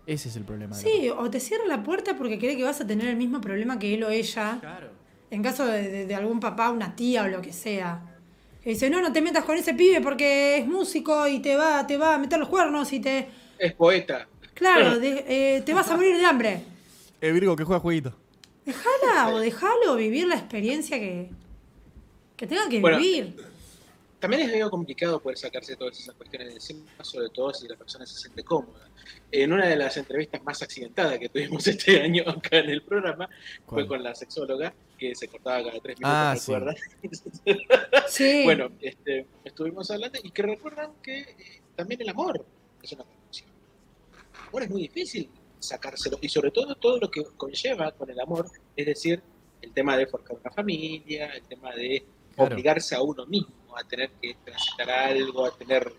ese 0.06 0.30
es 0.30 0.36
el 0.36 0.44
problema. 0.44 0.74
Sí, 0.74 1.10
o 1.10 1.28
te 1.30 1.38
cierra 1.38 1.66
la 1.66 1.82
puerta 1.82 2.16
porque 2.16 2.38
cree 2.38 2.56
que 2.56 2.64
vas 2.64 2.80
a 2.80 2.86
tener 2.86 3.08
el 3.08 3.16
mismo 3.16 3.40
problema 3.42 3.78
que 3.78 3.92
él 3.92 4.02
o 4.04 4.08
ella. 4.08 4.56
Claro. 4.60 4.88
En 5.30 5.42
caso 5.42 5.66
de, 5.66 5.88
de- 5.90 6.06
de 6.06 6.14
algún 6.14 6.40
papá, 6.40 6.70
una 6.70 6.96
tía 6.96 7.24
o 7.24 7.28
lo 7.28 7.42
que 7.42 7.52
sea. 7.52 8.13
Que 8.64 8.70
dice, 8.70 8.88
no, 8.88 9.00
no 9.02 9.12
te 9.12 9.20
metas 9.20 9.44
con 9.44 9.56
ese 9.58 9.74
pibe 9.74 10.00
porque 10.00 10.56
es 10.58 10.66
músico 10.66 11.28
y 11.28 11.40
te 11.40 11.54
va, 11.54 11.86
te 11.86 11.98
va 11.98 12.14
a 12.14 12.18
meter 12.18 12.38
los 12.38 12.48
cuernos 12.48 12.90
y 12.94 12.98
te... 13.00 13.28
Es 13.58 13.74
poeta. 13.74 14.26
Claro, 14.54 14.98
de- 14.98 15.24
eh, 15.28 15.62
te 15.66 15.74
vas 15.74 15.88
a 15.90 15.96
morir 15.96 16.16
de 16.16 16.24
hambre. 16.24 16.62
El 17.20 17.34
Virgo 17.34 17.54
que 17.56 17.64
juega 17.64 17.80
jueguito. 17.80 18.14
Dejala 18.64 19.28
o 19.34 19.38
dejalo 19.38 19.96
vivir 19.96 20.26
la 20.26 20.36
experiencia 20.36 20.98
que, 20.98 21.28
que 22.36 22.46
tenga 22.46 22.66
que 22.70 22.80
Bueno, 22.80 22.96
vivir. 22.96 23.36
También 24.24 24.40
es 24.48 24.52
medio 24.52 24.70
complicado 24.70 25.20
poder 25.20 25.36
sacarse 25.36 25.76
todas 25.76 26.00
esas 26.00 26.14
cuestiones 26.14 26.48
de 26.48 26.54
encima, 26.54 26.86
sobre 27.02 27.28
todo 27.28 27.52
si 27.52 27.68
la 27.68 27.76
persona 27.76 28.06
se 28.06 28.18
siente 28.18 28.42
cómoda. 28.42 28.88
En 29.30 29.52
una 29.52 29.66
de 29.68 29.76
las 29.76 29.98
entrevistas 29.98 30.42
más 30.42 30.62
accidentadas 30.62 31.18
que 31.18 31.28
tuvimos 31.28 31.66
este 31.66 32.00
año 32.00 32.24
acá 32.26 32.56
en 32.60 32.70
el 32.70 32.80
programa 32.80 33.28
¿Cuál? 33.66 33.82
fue 33.82 33.86
con 33.86 34.02
la 34.02 34.14
sexóloga 34.14 34.72
que 34.96 35.14
se 35.14 35.28
cortaba 35.28 35.58
cada 35.64 35.78
tres 35.78 35.98
minutos, 35.98 36.10
Ah, 36.10 36.34
sí. 36.38 36.54
¿recuerdan? 36.54 36.76
Sí. 38.08 38.44
Bueno, 38.44 38.70
este, 38.80 39.26
estuvimos 39.44 39.90
hablando 39.90 40.18
y 40.22 40.30
que 40.30 40.42
recuerdan 40.42 40.92
que 41.02 41.20
eh, 41.20 41.36
también 41.76 42.00
el 42.00 42.08
amor 42.08 42.46
es 42.82 42.92
una 42.92 43.04
condición. 43.04 43.50
El 44.40 44.48
amor 44.48 44.62
es 44.62 44.70
muy 44.70 44.80
difícil 44.84 45.28
sacárselo 45.58 46.16
y 46.22 46.30
sobre 46.30 46.50
todo 46.50 46.76
todo 46.76 46.98
lo 46.98 47.10
que 47.10 47.24
conlleva 47.36 47.92
con 47.92 48.08
el 48.08 48.18
amor, 48.18 48.50
es 48.74 48.86
decir, 48.86 49.22
el 49.60 49.70
tema 49.72 49.98
de 49.98 50.06
forjar 50.06 50.38
una 50.40 50.50
familia, 50.50 51.26
el 51.34 51.42
tema 51.42 51.74
de 51.74 52.06
Claro. 52.34 52.54
obligarse 52.54 52.94
a 52.94 53.02
uno 53.02 53.26
mismo 53.26 53.76
a 53.76 53.84
tener 53.84 54.10
que 54.20 54.34
transitar 54.44 54.90
algo, 54.90 55.46
a 55.46 55.56
tener, 55.56 55.92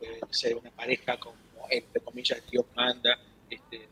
eh, 0.00 0.18
no 0.20 0.32
sé, 0.32 0.54
una 0.54 0.70
pareja 0.70 1.18
como, 1.18 1.36
entre 1.70 2.00
comillas, 2.02 2.40
Dios 2.50 2.64
manda. 2.74 3.18
Este, 3.50 3.88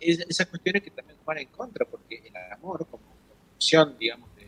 es- 0.00 0.20
esas 0.20 0.46
cuestiones 0.48 0.82
que 0.82 0.90
también 0.90 1.18
van 1.24 1.38
en 1.38 1.48
contra, 1.48 1.84
porque 1.86 2.22
el 2.24 2.36
amor, 2.52 2.86
como 2.90 3.04
función, 3.52 3.96
digamos, 3.98 4.34
de, 4.36 4.42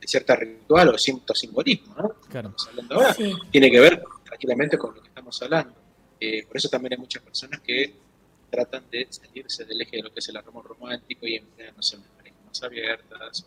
de 0.00 0.06
cierta 0.08 0.34
ritual 0.36 0.88
o 0.90 0.98
cierto 0.98 1.34
simbolismo, 1.34 1.94
¿no? 1.96 2.08
Claro. 2.28 2.48
Estamos 2.50 2.68
hablando 2.68 2.94
ahora, 2.96 3.14
Sí. 3.14 3.32
tiene 3.50 3.70
que 3.70 3.80
ver 3.80 4.02
tranquilamente 4.24 4.78
con 4.78 4.94
lo 4.94 5.00
que 5.02 5.08
estamos 5.08 5.40
hablando. 5.42 5.74
Eh, 6.20 6.44
por 6.46 6.56
eso 6.56 6.68
también 6.68 6.92
hay 6.94 6.98
muchas 6.98 7.22
personas 7.22 7.60
que 7.60 7.94
tratan 8.50 8.84
de 8.90 9.06
salirse 9.10 9.64
del 9.64 9.80
eje 9.80 9.96
de 9.96 10.02
lo 10.02 10.12
que 10.12 10.20
es 10.20 10.28
el 10.28 10.36
amor 10.36 10.64
romántico 10.66 11.26
y 11.26 11.36
emplean, 11.36 11.74
no 11.74 11.82
sé, 11.82 11.96
unas 11.96 12.08
parejas 12.10 12.38
más 12.46 12.62
abiertas, 12.62 13.46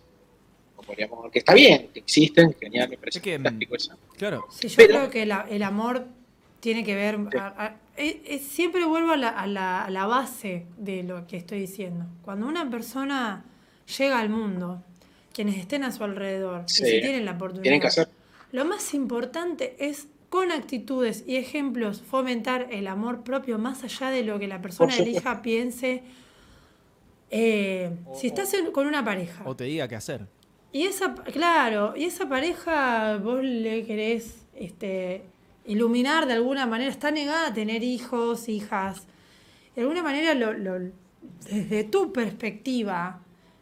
que 1.32 1.40
está 1.40 1.54
bien, 1.54 1.90
que 1.94 2.00
existen, 2.00 2.56
genial, 2.60 2.90
me 2.90 2.98
parece 2.98 3.20
Es 3.20 3.24
que, 3.24 3.34
fantástico 3.36 3.76
eso. 3.76 3.98
Claro. 4.18 4.46
Sí, 4.52 4.68
yo 4.68 4.76
Pero- 4.78 4.94
creo 4.96 5.10
que 5.10 5.26
la- 5.26 5.46
el 5.50 5.64
amor 5.64 6.06
tiene 6.60 6.84
que 6.84 6.96
ver. 6.96 7.18
a- 7.40 7.66
a- 7.66 7.76
eh, 7.98 8.40
siempre 8.40 8.86
vuelvo 8.86 9.12
a 9.12 9.18
la, 9.18 9.30
a 9.30 9.48
la- 9.48 9.84
a 9.86 9.90
la 9.90 10.06
base 10.06 10.66
de 10.78 11.04
lo 11.04 11.28
que 11.28 11.38
estoy 11.38 11.60
diciendo. 11.60 12.06
Cuando 12.24 12.48
una 12.48 12.70
persona 12.70 13.44
llega 13.98 14.20
al 14.20 14.30
mundo, 14.30 14.84
quienes 15.34 15.58
estén 15.58 15.84
a 15.84 15.92
su 15.92 16.04
alrededor, 16.04 16.64
Sí. 16.68 16.84
y 16.84 16.86
si 16.88 17.02
tienen 17.02 17.26
la 17.26 17.32
oportunidad, 17.32 17.64
Tienen 17.64 17.82
que 17.82 17.88
hacer, 17.88 18.10
lo 18.52 18.66
más 18.66 18.94
importante 18.94 19.76
es 19.80 20.08
con 20.30 20.52
actitudes 20.52 21.24
y 21.28 21.36
ejemplos 21.38 22.02
fomentar 22.02 22.68
el 22.72 22.88
amor 22.88 23.24
propio 23.24 23.58
más 23.58 23.84
allá 23.84 24.10
de 24.10 24.24
lo 24.24 24.40
que 24.40 24.48
la 24.48 24.62
persona 24.62 24.96
elija, 24.98 25.42
piense. 25.42 26.04
Eh, 27.32 27.92
si 28.16 28.28
estás 28.28 28.54
en- 28.54 28.72
con 28.72 28.86
una 28.88 29.04
pareja 29.04 29.44
O 29.46 29.56
te 29.56 29.64
diga 29.66 29.88
qué 29.88 29.96
hacer. 29.96 30.28
Y 30.76 30.84
esa, 30.84 31.16
claro, 31.16 31.94
y 31.96 32.04
esa 32.04 32.28
pareja 32.28 33.16
vos 33.16 33.42
le 33.42 33.86
querés 33.86 34.46
este, 34.54 35.24
iluminar 35.64 36.26
de 36.26 36.34
alguna 36.34 36.66
manera, 36.66 36.92
está 36.92 37.12
negada 37.12 37.48
a 37.48 37.54
tener 37.54 37.82
hijos, 37.82 38.50
hijas. 38.50 39.08
De 39.74 39.84
alguna 39.84 40.04
manera, 40.04 40.34
lo, 40.34 40.92
desde 41.50 41.86
tu 41.86 42.12
perspectiva, 42.12 43.22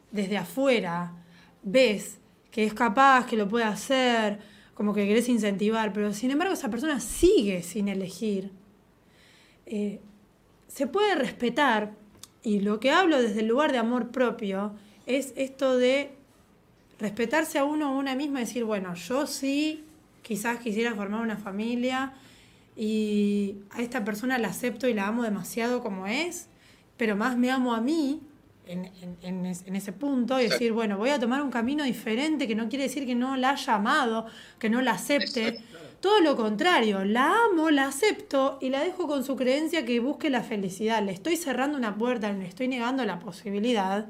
desde 0.10 0.38
afuera, 0.38 1.14
ves 1.62 2.18
que 2.50 2.64
es 2.64 2.74
capaz, 2.74 3.28
que 3.28 3.38
lo 3.38 3.48
puede 3.48 3.66
hacer, 3.66 4.40
como 4.74 4.92
que 4.96 5.06
querés 5.06 5.30
incentivar, 5.30 5.94
pero 5.94 6.14
sin 6.14 6.32
embargo 6.32 6.56
esa 6.56 6.72
persona 6.72 7.00
sigue 7.00 7.62
sin 7.62 7.90
elegir. 7.90 8.50
Eh, 9.68 10.02
se 10.68 10.88
puede 10.88 11.14
respetar, 11.14 11.94
y 12.42 12.62
lo 12.62 12.80
que 12.80 12.90
hablo 12.90 13.22
desde 13.22 13.42
el 13.42 13.48
lugar 13.50 13.72
de 13.72 13.78
amor 13.78 14.10
propio 14.10 14.74
es 15.06 15.34
esto 15.36 15.78
de 15.78 16.23
respetarse 17.00 17.58
a 17.60 17.64
uno 17.66 17.92
o 17.92 17.96
a 17.96 17.98
una 17.98 18.16
misma 18.16 18.42
y 18.42 18.46
decir, 18.46 18.64
bueno, 18.64 18.94
yo 18.96 19.28
sí, 19.28 19.84
quizás 20.22 20.60
quisiera 20.60 20.94
formar 20.96 21.22
una 21.22 21.38
familia 21.38 22.14
y 22.76 23.56
a 23.72 23.82
esta 23.82 24.04
persona 24.04 24.38
la 24.38 24.50
acepto 24.50 24.88
y 24.88 24.94
la 24.94 25.08
amo 25.08 25.24
demasiado 25.24 25.82
como 25.82 26.08
es, 26.08 26.48
pero 26.98 27.16
más 27.16 27.38
me 27.38 27.52
amo 27.52 27.74
a 27.74 27.82
mí 27.82 28.22
en, 28.66 28.86
en- 29.02 29.18
en 29.22 29.46
es- 29.46 29.64
en 29.68 29.76
ese 29.76 29.92
punto 29.92 30.40
y 30.40 30.44
decir, 30.46 30.72
bueno, 30.72 30.98
voy 30.98 31.10
a 31.10 31.20
tomar 31.20 31.42
un 31.42 31.52
camino 31.52 31.84
diferente 31.84 32.48
que 32.48 32.56
no 32.56 32.70
quiere 32.70 32.86
decir 32.86 33.06
que 33.06 33.16
no 33.16 33.36
la 33.36 33.52
haya 33.52 33.76
amado, 33.76 34.26
que 34.60 34.70
no 34.70 34.82
la 34.82 34.92
acepte. 34.94 35.48
Exacto. 35.50 35.68
Todo 36.00 36.20
lo 36.22 36.36
contrario, 36.36 37.04
la 37.06 37.34
amo, 37.52 37.70
la 37.70 37.88
acepto 37.88 38.58
y 38.62 38.70
la 38.70 38.82
dejo 38.84 39.08
con 39.08 39.24
su 39.24 39.36
creencia 39.36 39.86
que 39.86 40.00
busque 40.00 40.30
la 40.30 40.44
felicidad. 40.44 41.04
Le 41.04 41.12
estoy 41.14 41.38
cerrando 41.38 41.78
una 41.78 41.96
puerta, 41.96 42.32
le 42.32 42.46
estoy 42.48 42.68
negando 42.68 43.06
la 43.06 43.20
posibilidad 43.20 44.08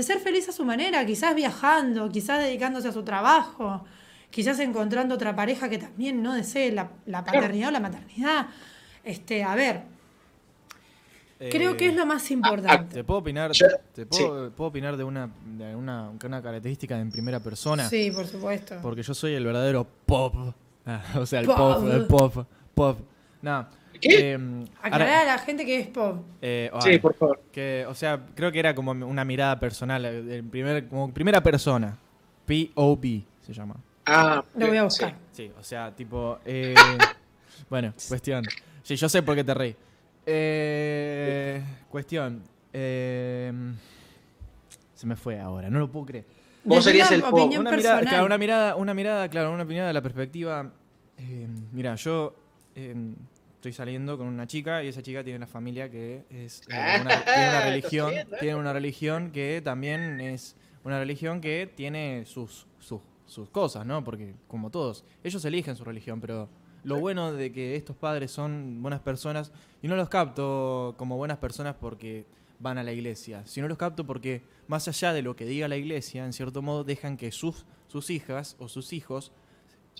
de 0.00 0.04
ser 0.04 0.18
feliz 0.20 0.48
a 0.48 0.52
su 0.52 0.64
manera, 0.64 1.04
quizás 1.04 1.34
viajando, 1.34 2.08
quizás 2.10 2.42
dedicándose 2.42 2.88
a 2.88 2.92
su 2.92 3.02
trabajo, 3.02 3.84
quizás 4.30 4.58
encontrando 4.60 5.14
otra 5.14 5.34
pareja 5.36 5.68
que 5.68 5.78
también 5.78 6.22
no 6.22 6.34
desee 6.34 6.72
la, 6.72 6.90
la 7.06 7.24
paternidad 7.24 7.68
o 7.68 7.72
la 7.72 7.80
maternidad. 7.80 8.46
Este, 9.04 9.42
a 9.44 9.54
ver, 9.54 9.82
creo 11.38 11.72
Eh, 11.72 11.76
que 11.76 11.88
es 11.88 11.94
lo 11.96 12.06
más 12.06 12.30
importante. 12.30 12.94
¿Te 12.94 13.04
puedo 13.04 13.20
opinar, 13.20 13.52
te 13.94 14.06
puedo, 14.06 14.50
puedo 14.52 14.68
opinar 14.68 14.96
de 14.96 15.04
una, 15.04 15.30
de 15.58 15.74
una, 15.74 16.10
una 16.10 16.42
característica 16.42 16.98
en 16.98 17.10
primera 17.10 17.40
persona? 17.40 17.88
Sí, 17.88 18.10
por 18.10 18.26
supuesto. 18.26 18.76
Porque 18.82 19.02
yo 19.02 19.14
soy 19.14 19.34
el 19.34 19.44
verdadero 19.44 19.86
pop. 20.06 20.34
Ah, 20.86 21.02
o 21.18 21.26
sea, 21.26 21.40
el 21.40 21.46
Pop. 21.46 21.56
pop, 21.56 21.86
el 21.92 22.06
pop, 22.06 22.46
pop. 22.74 22.98
Nada. 23.42 23.70
¿Qué? 24.00 24.32
Eh, 24.32 24.64
Aclarar 24.80 25.08
ahora- 25.08 25.20
a 25.22 25.24
la 25.36 25.38
gente 25.38 25.64
que 25.66 25.78
es 25.80 25.86
pop. 25.88 26.24
eh, 26.40 26.70
Sí, 26.80 26.88
ay, 26.90 26.98
por 26.98 27.14
favor. 27.14 27.40
que, 27.52 27.84
o 27.88 27.94
sea, 27.94 28.20
creo 28.34 28.50
que 28.50 28.58
era 28.58 28.74
como 28.74 28.92
una 28.92 29.24
mirada 29.24 29.58
personal, 29.60 30.04
eh, 30.04 30.22
de 30.22 30.42
primer, 30.42 30.88
como 30.88 31.12
primera 31.12 31.42
persona. 31.42 31.96
POV 32.46 33.22
se 33.46 33.52
llama. 33.52 33.76
Ah, 34.06 34.42
Lo 34.56 34.66
voy 34.66 34.76
a 34.78 34.84
buscar. 34.84 35.14
Sí, 35.32 35.50
o 35.58 35.62
sea, 35.62 35.94
tipo. 35.94 36.38
eh, 36.44 36.74
bueno, 37.70 37.92
cuestión. 38.08 38.44
Sí, 38.82 38.96
yo 38.96 39.08
sé 39.08 39.22
por 39.22 39.34
qué 39.36 39.44
te 39.44 39.54
reí. 39.54 39.76
Eh, 40.26 41.62
cuestión. 41.90 42.42
eh, 42.72 43.52
se 44.94 45.06
me 45.06 45.16
fue 45.16 45.38
ahora, 45.40 45.70
no 45.70 45.78
lo 45.78 45.90
puedo 45.90 46.06
creer. 46.06 46.24
Vos 46.64 46.78
Desde 46.84 46.90
serías 46.90 47.10
el 47.12 47.22
pop. 47.22 47.50
Una 47.58 47.70
mirada, 47.70 48.00
claro, 48.02 48.26
una 48.26 48.36
mirada, 48.38 48.76
una 48.76 48.94
mirada, 48.94 49.28
claro, 49.28 49.52
una 49.52 49.62
opinión 49.62 49.86
de 49.86 49.92
la 49.92 50.02
perspectiva. 50.02 50.70
eh, 51.16 51.46
mira, 51.72 51.94
yo 51.96 52.34
eh, 52.74 52.94
estoy 53.60 53.74
saliendo 53.74 54.16
con 54.16 54.26
una 54.26 54.46
chica 54.46 54.82
y 54.82 54.88
esa 54.88 55.02
chica 55.02 55.22
tiene 55.22 55.36
una 55.36 55.46
familia 55.46 55.90
que 55.90 56.24
es 56.30 56.62
eh, 56.70 56.98
una, 56.98 57.22
tiene 57.22 57.48
una 57.50 57.60
religión, 57.66 58.14
tiene 58.40 58.54
una 58.54 58.72
religión 58.72 59.30
que 59.32 59.60
también 59.62 60.18
es 60.18 60.56
una 60.82 60.98
religión 60.98 61.42
que 61.42 61.70
tiene 61.76 62.24
sus, 62.24 62.66
sus, 62.78 63.02
sus 63.26 63.50
cosas, 63.50 63.84
¿no? 63.84 64.02
Porque 64.02 64.34
como 64.48 64.70
todos, 64.70 65.04
ellos 65.22 65.44
eligen 65.44 65.76
su 65.76 65.84
religión, 65.84 66.22
pero 66.22 66.48
lo 66.84 67.00
bueno 67.00 67.34
de 67.34 67.52
que 67.52 67.76
estos 67.76 67.96
padres 67.96 68.30
son 68.30 68.80
buenas 68.80 69.00
personas 69.00 69.52
y 69.82 69.88
no 69.88 69.96
los 69.96 70.08
capto 70.08 70.94
como 70.96 71.18
buenas 71.18 71.36
personas 71.36 71.76
porque 71.78 72.24
van 72.60 72.78
a 72.78 72.82
la 72.82 72.92
iglesia, 72.92 73.42
sino 73.44 73.68
los 73.68 73.76
capto 73.76 74.06
porque 74.06 74.42
más 74.68 74.88
allá 74.88 75.12
de 75.12 75.20
lo 75.20 75.36
que 75.36 75.44
diga 75.44 75.68
la 75.68 75.76
iglesia, 75.76 76.24
en 76.24 76.32
cierto 76.32 76.62
modo 76.62 76.82
dejan 76.82 77.18
que 77.18 77.30
sus, 77.30 77.66
sus 77.88 78.08
hijas 78.08 78.56
o 78.58 78.68
sus 78.68 78.94
hijos 78.94 79.32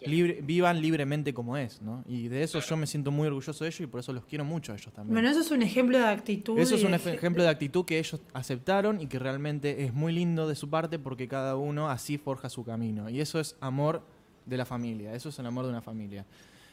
Sí. 0.00 0.06
libre- 0.10 0.40
vivan 0.42 0.80
libremente 0.80 1.32
como 1.34 1.56
es, 1.58 1.80
¿no? 1.82 2.02
Y 2.08 2.28
de 2.28 2.42
eso 2.42 2.58
yo 2.60 2.76
me 2.76 2.86
siento 2.86 3.10
muy 3.10 3.28
orgulloso 3.28 3.64
de 3.64 3.68
ellos 3.68 3.80
y 3.82 3.86
por 3.86 4.00
eso 4.00 4.12
los 4.12 4.24
quiero 4.24 4.44
mucho 4.44 4.72
a 4.72 4.76
ellos 4.76 4.92
también. 4.94 5.12
Bueno, 5.14 5.28
eso 5.28 5.40
es 5.40 5.50
un 5.50 5.62
ejemplo 5.62 5.98
de 5.98 6.04
actitud. 6.06 6.58
Eso 6.58 6.74
es 6.74 6.84
un 6.84 6.92
de- 6.92 7.14
ejemplo 7.14 7.42
de 7.42 7.48
actitud 7.50 7.84
que 7.84 7.98
ellos 7.98 8.18
aceptaron 8.32 9.00
y 9.00 9.06
que 9.08 9.18
realmente 9.18 9.84
es 9.84 9.92
muy 9.92 10.12
lindo 10.12 10.48
de 10.48 10.54
su 10.54 10.70
parte 10.70 10.98
porque 10.98 11.28
cada 11.28 11.54
uno 11.56 11.90
así 11.90 12.16
forja 12.18 12.48
su 12.48 12.64
camino. 12.64 13.10
Y 13.10 13.20
eso 13.20 13.38
es 13.38 13.56
amor 13.60 14.02
de 14.46 14.56
la 14.56 14.64
familia, 14.64 15.14
eso 15.14 15.28
es 15.28 15.38
el 15.38 15.44
amor 15.46 15.64
de 15.66 15.70
una 15.70 15.82
familia. 15.82 16.24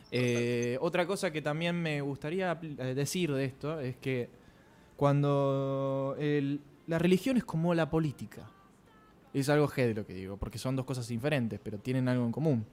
Eh, 0.09 0.77
otra 0.79 1.05
cosa 1.05 1.31
que 1.31 1.41
también 1.41 1.75
me 1.75 1.99
gustaría 1.99 2.57
eh, 2.61 2.93
decir 2.95 3.33
de 3.33 3.43
esto 3.43 3.79
es 3.81 3.97
que 3.97 4.29
cuando 4.95 6.15
el- 6.19 6.59
la 6.87 6.99
religión 6.99 7.37
es 7.37 7.43
como 7.43 7.73
la 7.73 7.89
política, 7.89 8.49
es 9.33 9.49
algo 9.49 9.67
G 9.67 9.85
de 9.87 9.93
lo 9.93 10.05
que 10.05 10.13
digo, 10.13 10.37
porque 10.37 10.57
son 10.57 10.75
dos 10.75 10.85
cosas 10.85 11.07
diferentes, 11.07 11.59
pero 11.63 11.77
tienen 11.77 12.07
algo 12.07 12.25
en 12.25 12.31
común. 12.31 12.65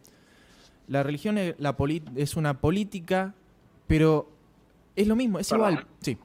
La 0.88 1.02
religión 1.02 1.38
es, 1.38 1.54
la 1.58 1.76
poli- 1.76 2.02
es 2.16 2.36
una 2.36 2.60
política, 2.60 3.34
pero 3.86 4.28
es 4.96 5.06
lo 5.06 5.16
mismo, 5.16 5.38
es 5.38 5.48
Perdón, 5.48 5.72
igual. 5.72 5.86
Sí. 6.00 6.18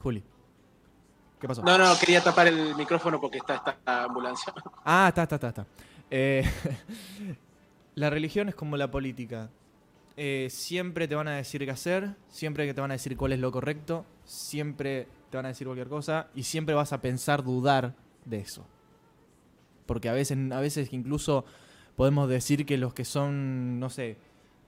Juli. 0.00 0.22
¿Qué 1.40 1.46
pasó? 1.46 1.62
No, 1.62 1.78
no, 1.78 1.96
quería 1.98 2.22
tapar 2.22 2.48
el 2.48 2.74
micrófono 2.74 3.20
porque 3.20 3.38
está 3.38 3.54
esta 3.56 4.04
ambulancia. 4.04 4.52
Ah, 4.84 5.06
está, 5.08 5.22
está, 5.22 5.36
está. 5.36 5.48
está. 5.48 5.66
Eh, 6.10 6.42
la 7.94 8.10
religión 8.10 8.48
es 8.48 8.54
como 8.54 8.76
la 8.76 8.90
política. 8.90 9.50
Eh, 10.16 10.48
siempre 10.50 11.06
te 11.06 11.14
van 11.14 11.28
a 11.28 11.36
decir 11.36 11.64
qué 11.64 11.70
hacer, 11.70 12.16
siempre 12.28 12.66
que 12.66 12.74
te 12.74 12.80
van 12.80 12.90
a 12.90 12.94
decir 12.94 13.16
cuál 13.16 13.32
es 13.32 13.38
lo 13.38 13.52
correcto, 13.52 14.04
siempre 14.24 15.06
te 15.30 15.36
van 15.36 15.46
a 15.46 15.50
decir 15.50 15.66
cualquier 15.68 15.88
cosa 15.88 16.26
y 16.34 16.42
siempre 16.42 16.74
vas 16.74 16.92
a 16.92 17.00
pensar 17.00 17.44
dudar 17.44 17.94
de 18.24 18.40
eso. 18.40 18.66
Porque 19.86 20.08
a 20.08 20.12
veces, 20.12 20.36
a 20.50 20.58
veces 20.60 20.92
incluso 20.92 21.44
podemos 21.98 22.28
decir 22.28 22.64
que 22.64 22.78
los 22.78 22.94
que 22.94 23.04
son, 23.04 23.80
no 23.80 23.90
sé, 23.90 24.18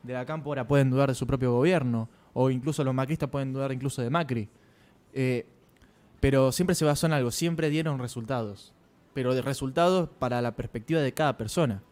de 0.03 0.15
la 0.15 0.27
cámpora 0.27 0.67
pueden 0.67 0.91
dudar 0.91 1.11
de 1.11 1.15
su 1.15 1.29
propio 1.29 1.53
gobierno, 1.53 2.09
o 2.33 2.51
incluso 2.51 2.83
los 2.83 2.93
macristas 2.93 3.31
pueden 3.31 3.53
dudar 3.53 3.71
incluso 3.71 4.03
de 4.03 4.11
Macri. 4.11 4.49
Eh, 5.13 5.47
pero 6.19 6.51
siempre 6.51 6.75
se 6.75 6.85
basó 6.85 7.07
en 7.07 7.13
algo, 7.13 7.31
siempre 7.31 7.71
dieron 7.71 8.01
resultados. 8.01 8.75
Pero 9.15 9.33
de 9.33 9.43
resultados 9.43 10.09
para 10.19 10.43
la 10.43 10.57
perspectiva 10.57 11.03
de 11.03 11.15
cada 11.15 11.37
persona. 11.37 11.85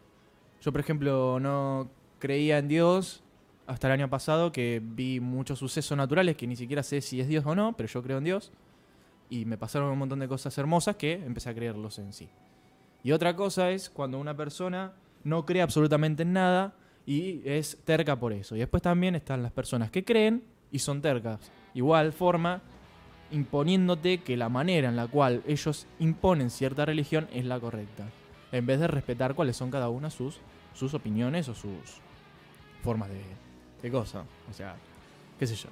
Yo, 0.59 0.73
por 0.73 0.81
ejemplo, 0.81 1.39
no 1.39 1.89
creía 2.19 2.57
en 2.57 2.67
Dios 2.67 3.23
hasta 3.65 3.87
el 3.87 3.93
año 3.93 4.09
pasado, 4.09 4.51
que 4.51 4.81
vi 4.83 5.21
muchos 5.21 5.59
sucesos 5.59 5.97
naturales 5.97 6.35
que 6.35 6.47
ni 6.47 6.57
siquiera 6.57 6.83
sé 6.83 6.99
si 6.99 7.21
es 7.21 7.29
Dios 7.29 7.45
o 7.45 7.55
no, 7.55 7.77
pero 7.77 7.87
yo 7.87 8.03
creo 8.03 8.17
en 8.17 8.25
Dios. 8.25 8.51
Y 9.29 9.45
me 9.45 9.57
pasaron 9.57 9.89
un 9.89 9.99
montón 9.99 10.19
de 10.19 10.27
cosas 10.27 10.57
hermosas 10.57 10.97
que 10.97 11.13
empecé 11.13 11.49
a 11.49 11.55
creerlos 11.55 11.97
en 11.97 12.11
sí. 12.11 12.27
Y 13.03 13.13
otra 13.13 13.37
cosa 13.37 13.71
es 13.71 13.89
cuando 13.89 14.19
una 14.19 14.35
persona 14.35 14.91
no 15.23 15.45
cree 15.45 15.61
absolutamente 15.61 16.23
en 16.23 16.33
nada 16.33 16.73
y 17.05 17.41
es 17.45 17.77
terca 17.85 18.19
por 18.19 18.33
eso. 18.33 18.55
Y 18.55 18.59
después 18.59 18.83
también 18.83 19.15
están 19.15 19.43
las 19.43 19.51
personas 19.51 19.91
que 19.91 20.03
creen 20.03 20.43
y 20.71 20.79
son 20.79 21.01
tercas. 21.01 21.39
Igual 21.73 22.13
forma, 22.13 22.61
imponiéndote 23.31 24.19
que 24.19 24.37
la 24.37 24.49
manera 24.49 24.89
en 24.89 24.95
la 24.95 25.07
cual 25.07 25.43
ellos 25.47 25.87
imponen 25.99 26.49
cierta 26.49 26.85
religión 26.85 27.27
es 27.33 27.45
la 27.45 27.59
correcta. 27.59 28.05
En 28.51 28.65
vez 28.65 28.79
de 28.79 28.87
respetar 28.87 29.35
cuáles 29.35 29.57
son 29.57 29.71
cada 29.71 29.89
una 29.89 30.09
sus, 30.09 30.39
sus 30.73 30.93
opiniones 30.93 31.47
o 31.49 31.55
sus 31.55 32.01
formas 32.83 33.09
de, 33.09 33.21
de 33.81 33.91
cosa. 33.91 34.23
O 34.49 34.53
sea, 34.53 34.75
qué 35.37 35.47
sé 35.47 35.55
yo. 35.55 35.69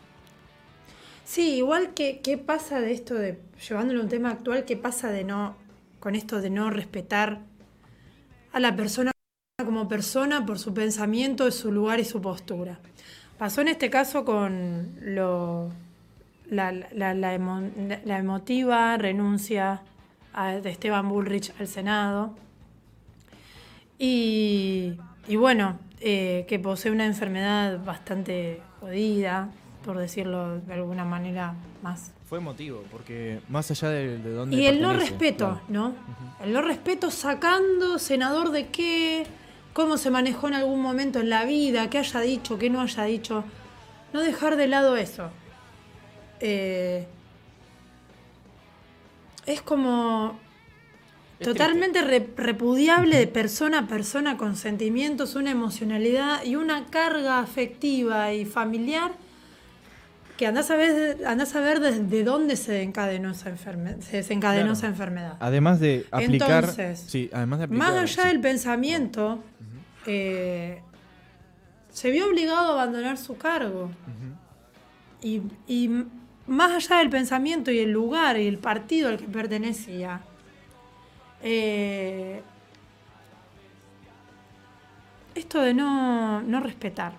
Sí, 1.23 1.55
igual 1.55 1.93
que 1.93 2.21
qué 2.21 2.37
pasa 2.37 2.79
de 2.79 2.93
esto 2.93 3.13
de, 3.13 3.39
llevándolo 3.67 4.01
un 4.01 4.07
tema 4.07 4.31
actual, 4.31 4.63
qué 4.63 4.77
pasa 4.77 5.11
de 5.11 5.25
no, 5.25 5.57
con 5.99 6.15
esto 6.15 6.39
de 6.39 6.49
no 6.49 6.69
respetar 6.69 7.41
a 8.53 8.59
la 8.61 8.75
persona 8.75 9.11
como 9.77 9.87
persona 9.87 10.43
por 10.43 10.57
su 10.57 10.73
pensamiento, 10.73 11.51
su 11.51 11.71
lugar 11.71 11.99
y 11.99 12.03
su 12.03 12.19
postura. 12.19 12.79
Pasó 13.37 13.61
en 13.61 13.67
este 13.67 13.91
caso 13.91 14.25
con 14.25 14.95
lo, 15.01 15.69
la, 16.49 16.71
la- 16.71 17.13
la 17.13 17.35
emo- 17.35 17.71
la 18.03 18.17
emotiva 18.17 18.97
renuncia 18.97 19.83
a- 20.33 20.53
de 20.53 20.71
Esteban 20.71 21.07
Bullrich 21.09 21.53
al 21.59 21.67
Senado. 21.67 22.33
Y, 23.99 24.93
y 25.27 25.35
bueno, 25.35 25.77
eh, 25.99 26.45
que 26.47 26.57
posee 26.57 26.91
una 26.91 27.05
enfermedad 27.05 27.77
bastante 27.85 28.61
jodida, 28.79 29.49
por 29.85 29.99
decirlo 29.99 30.59
de 30.61 30.73
alguna 30.73 31.05
manera 31.05 31.53
más. 31.83 32.11
Fue 32.27 32.39
emotivo, 32.39 32.83
porque 32.91 33.41
más 33.47 33.69
allá 33.69 33.89
de, 33.89 34.17
de 34.17 34.31
dónde. 34.31 34.55
Y 34.57 34.65
el 34.65 34.81
no 34.81 34.93
respeto, 34.93 35.45
claro. 35.45 35.61
¿no? 35.69 35.93
El 36.43 36.51
no 36.51 36.63
respeto 36.63 37.11
sacando 37.11 37.99
senador 37.99 38.49
de 38.49 38.67
qué, 38.67 39.25
cómo 39.77 39.97
se 39.97 40.09
manejó 40.09 40.47
en 40.47 40.55
algún 40.55 40.81
momento 40.81 41.19
en 41.19 41.29
la 41.29 41.45
vida, 41.45 41.87
qué 41.91 41.99
haya 41.99 42.19
dicho, 42.21 42.57
qué 42.57 42.67
no 42.71 42.81
haya 42.81 43.03
dicho. 43.03 43.43
No 44.11 44.21
dejar 44.21 44.55
de 44.55 44.67
lado 44.67 44.97
eso. 44.97 45.29
Eh, 46.39 47.05
es 49.45 49.61
como 49.61 50.39
Es 51.39 51.45
totalmente 51.47 52.01
re- 52.01 52.27
repudiable 52.35 53.17
de 53.19 53.27
persona 53.27 53.77
a 53.81 53.87
persona 53.87 54.35
con 54.35 54.55
sentimientos, 54.55 55.35
una 55.35 55.51
emocionalidad 55.51 56.43
y 56.43 56.55
una 56.55 56.85
carga 56.87 57.37
afectiva 57.37 58.33
y 58.33 58.45
familiar 58.45 59.11
que 60.37 60.47
andás 60.47 60.71
a 60.71 60.75
ver, 60.75 61.19
andás 61.27 61.55
a 61.55 61.59
ver 61.61 61.79
desde 61.81 62.23
dónde 62.23 62.55
se 62.55 62.71
desencadenó 62.71 63.29
esa, 63.29 63.51
enferme- 63.51 64.01
se 64.01 64.17
desencadenó 64.17 64.61
Claro. 64.65 64.73
esa 64.73 64.87
enfermedad. 64.87 65.37
Además 65.39 65.79
de 65.79 66.07
aplicar. 66.11 66.63
Entonces, 66.63 67.05
sí, 67.07 67.29
además 67.31 67.59
de 67.59 67.65
aplicar. 67.65 67.87
Más 67.93 67.97
allá 68.01 68.23
sí. 68.23 68.27
del 68.29 68.39
pensamiento, 68.41 69.43
eh, 70.07 70.81
se 71.91 72.11
vio 72.11 72.27
obligado 72.27 72.69
a 72.69 72.81
abandonar 72.81 73.17
su 73.17 73.37
cargo. 73.37 73.91
Y, 75.21 75.41
más 76.47 76.71
allá 76.71 76.99
del 76.99 77.09
pensamiento 77.09 77.71
y 77.71 77.79
el 77.79 77.91
lugar 77.91 78.37
y 78.37 78.47
el 78.47 78.57
partido 78.57 79.09
al 79.09 79.17
que 79.17 79.25
pertenecía, 79.25 80.21
eh, 81.43 82.41
esto 85.35 85.61
de 85.61 85.73
no, 85.73 86.41
no 86.41 86.61
respetar, 86.61 87.13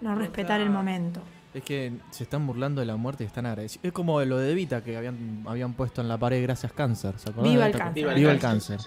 no 0.00 0.14
respetar 0.14 0.62
el 0.62 0.70
momento. 0.70 1.20
Es 1.52 1.62
que 1.62 1.92
se 2.10 2.24
están 2.24 2.46
burlando 2.46 2.80
de 2.80 2.86
la 2.86 2.96
muerte 2.96 3.24
y 3.24 3.26
están 3.26 3.44
agradecidos. 3.44 3.84
Es 3.84 3.92
como 3.92 4.22
lo 4.22 4.38
de 4.38 4.52
Evita 4.52 4.82
que 4.82 4.96
habían, 4.96 5.44
habían 5.46 5.74
puesto 5.74 6.00
en 6.00 6.08
la 6.08 6.16
pared 6.16 6.42
gracias 6.42 6.72
cáncer. 6.72 7.18
¿Se 7.18 7.30
Viva 7.30 7.66
el 7.66 7.76
cáncer. 7.76 8.14
Viva 8.14 8.32
el 8.32 8.38
cáncer. 8.38 8.80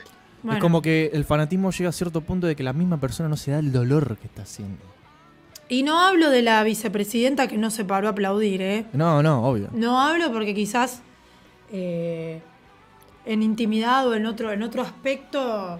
Bueno, 0.43 0.57
Es 0.57 0.61
como 0.61 0.81
que 0.81 1.09
el 1.13 1.25
fanatismo 1.25 1.71
llega 1.71 1.89
a 1.89 1.93
cierto 1.93 2.21
punto 2.21 2.47
de 2.47 2.55
que 2.55 2.63
la 2.63 2.73
misma 2.73 2.97
persona 2.99 3.27
no 3.29 3.35
se 3.37 3.51
da 3.51 3.59
el 3.59 3.71
dolor 3.71 4.17
que 4.17 4.27
está 4.27 4.43
haciendo. 4.43 4.83
Y 5.67 5.83
no 5.83 5.99
hablo 5.99 6.29
de 6.31 6.41
la 6.41 6.63
vicepresidenta 6.63 7.47
que 7.47 7.57
no 7.57 7.69
se 7.69 7.85
paró 7.85 8.07
a 8.07 8.11
aplaudir, 8.11 8.61
¿eh? 8.61 8.85
No, 8.93 9.21
no, 9.21 9.43
obvio. 9.45 9.69
No 9.73 9.99
hablo 10.01 10.31
porque 10.31 10.55
quizás 10.55 11.01
eh, 11.71 12.41
en 13.25 13.43
intimidad 13.43 14.07
o 14.07 14.15
en 14.15 14.25
otro, 14.25 14.51
en 14.51 14.63
otro 14.63 14.81
aspecto 14.81 15.79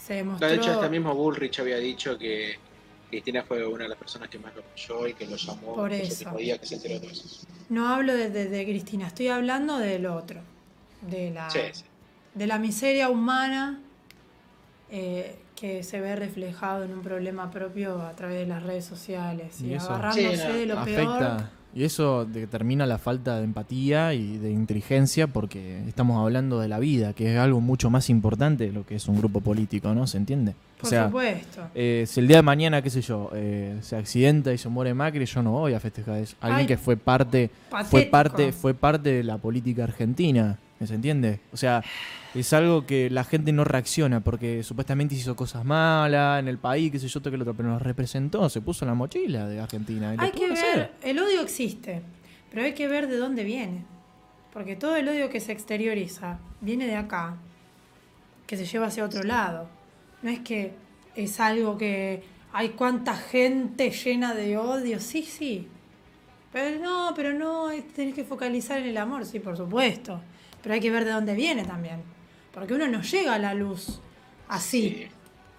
se 0.00 0.14
demostró. 0.14 0.46
De 0.48 0.54
hecho, 0.54 0.70
hasta 0.72 0.88
mismo 0.88 1.14
Bullrich 1.14 1.58
había 1.60 1.78
dicho 1.78 2.16
que 2.18 2.56
Cristina 3.10 3.42
fue 3.42 3.66
una 3.66 3.84
de 3.84 3.88
las 3.90 3.98
personas 3.98 4.28
que 4.28 4.38
más 4.38 4.54
lo 4.54 4.60
apoyó 4.62 5.08
y 5.08 5.14
que 5.14 5.26
lo 5.26 5.36
llamó 5.36 5.74
Por 5.74 5.92
eso. 5.92 6.24
mismo 6.26 6.38
día 6.38 6.58
que 6.58 6.66
se 6.66 6.74
enteró 6.76 7.00
de 7.00 7.06
eso. 7.08 7.46
No 7.70 7.88
hablo 7.88 8.14
de, 8.14 8.30
de- 8.30 8.48
de 8.48 8.64
Cristina, 8.64 9.06
estoy 9.08 9.28
hablando 9.28 9.78
del 9.78 10.06
otro. 10.06 10.40
De 11.00 11.30
la, 11.30 11.50
Sí, 11.50 11.58
sí. 11.72 11.84
de 12.34 12.46
la 12.46 12.58
miseria 12.58 13.08
humana 13.08 13.80
eh, 14.90 15.36
que 15.56 15.82
se 15.82 16.00
ve 16.00 16.16
reflejado 16.16 16.84
en 16.84 16.92
un 16.92 17.02
problema 17.02 17.50
propio 17.50 18.02
a 18.02 18.12
través 18.14 18.38
de 18.38 18.46
las 18.46 18.62
redes 18.62 18.84
sociales 18.84 19.60
y, 19.60 19.68
Y 19.68 19.74
eso- 19.74 19.90
agarrándose 19.92 20.36
Sí, 20.36 20.42
no, 20.48 20.54
de 20.54 20.66
lo 20.66 20.84
peor. 20.84 21.00
afecta. 21.00 21.50
Y 21.76 21.82
eso 21.82 22.24
determina 22.24 22.86
la 22.86 22.98
falta 22.98 23.38
de 23.38 23.42
empatía 23.44 24.14
y 24.14 24.38
de 24.38 24.52
inteligencia 24.52 25.26
porque 25.26 25.82
estamos 25.88 26.22
hablando 26.22 26.60
de 26.60 26.68
la 26.68 26.78
vida, 26.78 27.14
que 27.14 27.32
es 27.32 27.38
algo 27.40 27.60
mucho 27.60 27.90
más 27.90 28.10
importante 28.10 28.66
de 28.66 28.72
lo 28.72 28.86
que 28.86 28.94
es 28.94 29.08
un 29.08 29.16
grupo 29.18 29.40
político, 29.40 29.92
¿no? 29.92 30.06
¿Se 30.06 30.16
entiende? 30.16 30.54
Por 30.78 30.86
o 30.86 30.90
sea, 30.90 31.06
supuesto. 31.06 31.62
eh, 31.74 32.04
si 32.06 32.20
el 32.20 32.28
día 32.28 32.36
de 32.36 32.42
mañana, 32.44 32.80
qué 32.80 32.90
sé 32.90 33.00
yo, 33.02 33.28
eh, 33.34 33.76
se 33.80 33.96
accidenta 33.96 34.52
y 34.52 34.58
se 34.58 34.68
muere 34.68 34.94
Macri, 34.94 35.24
yo 35.26 35.42
no 35.42 35.50
voy 35.50 35.74
a 35.74 35.80
festejar 35.80 36.18
eso. 36.18 36.36
Alguien 36.40 36.60
Ay, 36.60 36.66
que 36.66 36.76
fue 36.76 36.96
parte, 36.96 37.50
fue 37.90 38.02
parte, 38.02 38.52
fue 38.52 38.74
parte 38.74 39.10
de 39.10 39.24
la 39.24 39.38
política 39.38 39.82
argentina, 39.82 40.58
¿se 40.82 40.94
entiende? 40.94 41.40
O 41.52 41.56
sea, 41.56 41.82
es 42.34 42.52
algo 42.52 42.86
que 42.86 43.10
la 43.10 43.24
gente 43.24 43.52
no 43.52 43.64
reacciona 43.64 44.20
porque 44.20 44.62
supuestamente 44.62 45.14
hizo 45.14 45.36
cosas 45.36 45.64
malas 45.64 46.40
en 46.40 46.48
el 46.48 46.58
país, 46.58 46.90
qué 46.90 46.98
sé 46.98 47.08
yo, 47.08 47.20
todo 47.20 47.30
que 47.30 47.36
lo 47.36 47.42
otro, 47.42 47.54
pero 47.54 47.68
nos 47.68 47.82
representó, 47.82 48.48
se 48.48 48.60
puso 48.60 48.84
en 48.84 48.88
la 48.88 48.94
mochila 48.94 49.46
de 49.46 49.60
Argentina. 49.60 50.14
Hay 50.18 50.32
que 50.32 50.52
hacer. 50.52 50.76
ver, 50.76 50.90
el 51.02 51.18
odio 51.18 51.42
existe, 51.42 52.02
pero 52.50 52.64
hay 52.64 52.74
que 52.74 52.88
ver 52.88 53.08
de 53.08 53.16
dónde 53.16 53.44
viene. 53.44 53.84
Porque 54.52 54.76
todo 54.76 54.94
el 54.96 55.08
odio 55.08 55.30
que 55.30 55.40
se 55.40 55.52
exterioriza 55.52 56.38
viene 56.60 56.86
de 56.86 56.96
acá, 56.96 57.36
que 58.46 58.56
se 58.56 58.66
lleva 58.66 58.86
hacia 58.86 59.04
otro 59.04 59.22
lado. 59.22 59.68
No 60.22 60.30
es 60.30 60.40
que 60.40 60.72
es 61.16 61.40
algo 61.40 61.76
que 61.76 62.22
hay 62.52 62.70
cuánta 62.70 63.16
gente 63.16 63.90
llena 63.90 64.34
de 64.34 64.56
odio, 64.56 65.00
sí, 65.00 65.22
sí. 65.22 65.68
Pero 66.52 66.78
no, 66.78 67.12
pero 67.16 67.32
no, 67.32 67.70
tenés 67.96 68.14
que 68.14 68.22
focalizar 68.22 68.78
en 68.78 68.86
el 68.86 68.96
amor, 68.96 69.24
sí, 69.26 69.40
por 69.40 69.56
supuesto. 69.56 70.20
Pero 70.64 70.74
hay 70.74 70.80
que 70.80 70.90
ver 70.90 71.04
de 71.04 71.12
dónde 71.12 71.34
viene 71.34 71.62
también. 71.64 72.02
Porque 72.52 72.74
uno 72.74 72.88
no 72.88 73.02
llega 73.02 73.34
a 73.34 73.38
la 73.38 73.54
luz 73.54 74.00
así. 74.48 74.80
Sí. 74.80 75.08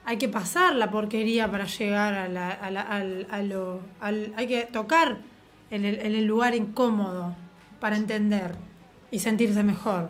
Hay 0.03 0.17
que 0.17 0.27
pasar 0.27 0.75
la 0.75 0.91
porquería 0.91 1.49
para 1.49 1.65
llegar 1.65 2.13
a, 2.15 2.27
la, 2.27 2.49
a, 2.51 2.69
la- 2.71 2.81
al, 2.81 3.27
a 3.31 3.41
lo... 3.41 3.79
al- 4.01 4.33
hay 4.35 4.47
que 4.47 4.63
tocar 4.65 5.19
en 5.71 5.85
el, 5.85 5.99
en 5.99 6.13
el 6.15 6.25
lugar 6.25 6.53
incómodo 6.55 7.35
para 7.79 7.95
entender 7.95 8.55
y 9.11 9.19
sentirse 9.19 9.63
mejor. 9.63 10.09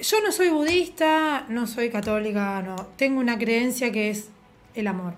Yo 0.00 0.20
no 0.22 0.30
soy 0.30 0.48
budista, 0.50 1.46
no 1.48 1.66
soy 1.66 1.90
católica, 1.90 2.62
no. 2.62 2.76
Tengo 2.96 3.18
una 3.20 3.36
creencia 3.38 3.90
que 3.90 4.10
es 4.10 4.30
el 4.74 4.86
amor, 4.86 5.14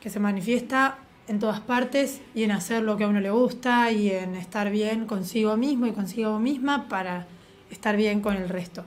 que 0.00 0.10
se 0.10 0.20
manifiesta 0.20 0.98
en 1.28 1.38
todas 1.38 1.60
partes 1.60 2.20
y 2.34 2.42
en 2.42 2.50
hacer 2.50 2.82
lo 2.82 2.96
que 2.96 3.04
a 3.04 3.08
uno 3.08 3.20
le 3.20 3.30
gusta 3.30 3.90
y 3.90 4.10
en 4.10 4.34
estar 4.34 4.70
bien 4.70 5.06
consigo 5.06 5.56
mismo 5.56 5.86
y 5.86 5.92
consigo 5.92 6.38
misma 6.38 6.88
para 6.88 7.26
estar 7.70 7.96
bien 7.96 8.20
con 8.20 8.36
el 8.36 8.48
resto. 8.48 8.84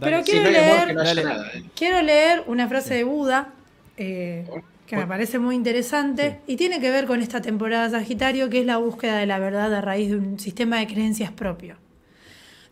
Pero 0.00 0.18
Dale. 0.18 0.24
Quiero 0.24 0.50
leer- 0.50 0.94
no 0.94 1.22
nada. 1.28 1.50
¿eh? 1.54 1.64
Quiero 1.74 2.02
leer 2.02 2.44
una 2.46 2.68
frase 2.68 2.94
de 2.94 3.04
Buda 3.04 3.52
eh, 3.96 4.46
que 4.86 4.96
me 4.96 5.06
parece 5.06 5.38
muy 5.38 5.54
interesante 5.54 6.40
y 6.46 6.56
tiene 6.56 6.80
que 6.80 6.90
ver 6.90 7.06
con 7.06 7.20
esta 7.22 7.40
temporada 7.40 7.90
Sagitario, 7.90 8.50
que 8.50 8.60
es 8.60 8.66
la 8.66 8.76
búsqueda 8.76 9.16
de 9.18 9.26
la 9.26 9.38
verdad 9.38 9.72
a 9.74 9.80
raíz 9.80 10.10
de 10.10 10.16
un 10.16 10.38
sistema 10.38 10.78
de 10.78 10.86
creencias 10.86 11.32
propio. 11.32 11.76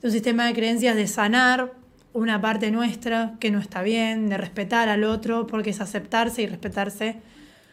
De 0.01 0.09
un 0.09 0.13
sistema 0.13 0.47
de 0.47 0.53
creencias 0.55 0.97
de 0.97 1.07
sanar 1.07 1.73
una 2.13 2.41
parte 2.41 2.71
nuestra 2.71 3.35
que 3.41 3.51
no 3.51 3.59
está 3.59 3.83
bien, 3.83 4.29
de 4.29 4.37
respetar 4.37 4.89
al 4.89 5.05
otro, 5.05 5.47
porque 5.47 5.71
es 5.71 5.81
aceptarse 5.81 6.43
y 6.43 6.47
respetarse 6.47 7.17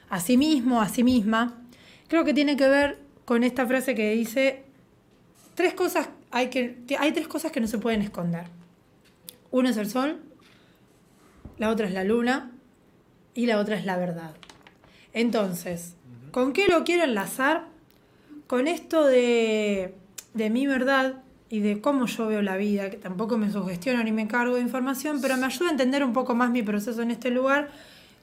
a 0.09 0.19
sí 0.19 0.37
mismo, 0.37 0.81
a 0.81 0.89
sí 0.89 1.03
misma. 1.03 1.61
Creo 2.07 2.25
que 2.25 2.33
tiene 2.33 2.57
que 2.57 2.67
ver 2.67 2.99
con 3.25 3.43
esta 3.43 3.65
frase 3.67 3.95
que 3.95 4.11
dice, 4.11 4.63
tres 5.55 5.73
cosas 5.73 6.09
hay, 6.31 6.49
que, 6.49 6.83
hay 6.97 7.11
tres 7.11 7.27
cosas 7.27 7.51
que 7.51 7.61
no 7.61 7.67
se 7.67 7.77
pueden 7.77 8.01
esconder. 8.01 8.45
Uno 9.51 9.69
es 9.69 9.77
el 9.77 9.89
sol, 9.89 10.19
la 11.57 11.69
otra 11.69 11.87
es 11.87 11.93
la 11.93 12.03
luna 12.03 12.51
y 13.33 13.45
la 13.45 13.59
otra 13.59 13.77
es 13.77 13.85
la 13.85 13.97
verdad. 13.97 14.35
Entonces, 15.13 15.95
¿con 16.31 16.53
qué 16.53 16.67
lo 16.67 16.83
quiero 16.83 17.03
enlazar? 17.03 17.67
Con 18.47 18.67
esto 18.67 19.05
de, 19.05 19.93
de 20.33 20.49
mi 20.49 20.65
verdad 20.65 21.21
y 21.49 21.61
de 21.61 21.81
cómo 21.81 22.05
yo 22.05 22.27
veo 22.27 22.41
la 22.41 22.57
vida, 22.57 22.89
que 22.89 22.97
tampoco 22.97 23.37
me 23.37 23.51
sugestiono 23.51 24.03
ni 24.03 24.11
me 24.11 24.27
cargo 24.27 24.55
de 24.55 24.61
información, 24.61 25.19
pero 25.21 25.37
me 25.37 25.47
ayuda 25.47 25.69
a 25.69 25.71
entender 25.71 26.03
un 26.03 26.13
poco 26.13 26.35
más 26.35 26.51
mi 26.51 26.61
proceso 26.61 27.01
en 27.01 27.11
este 27.11 27.31
lugar, 27.31 27.69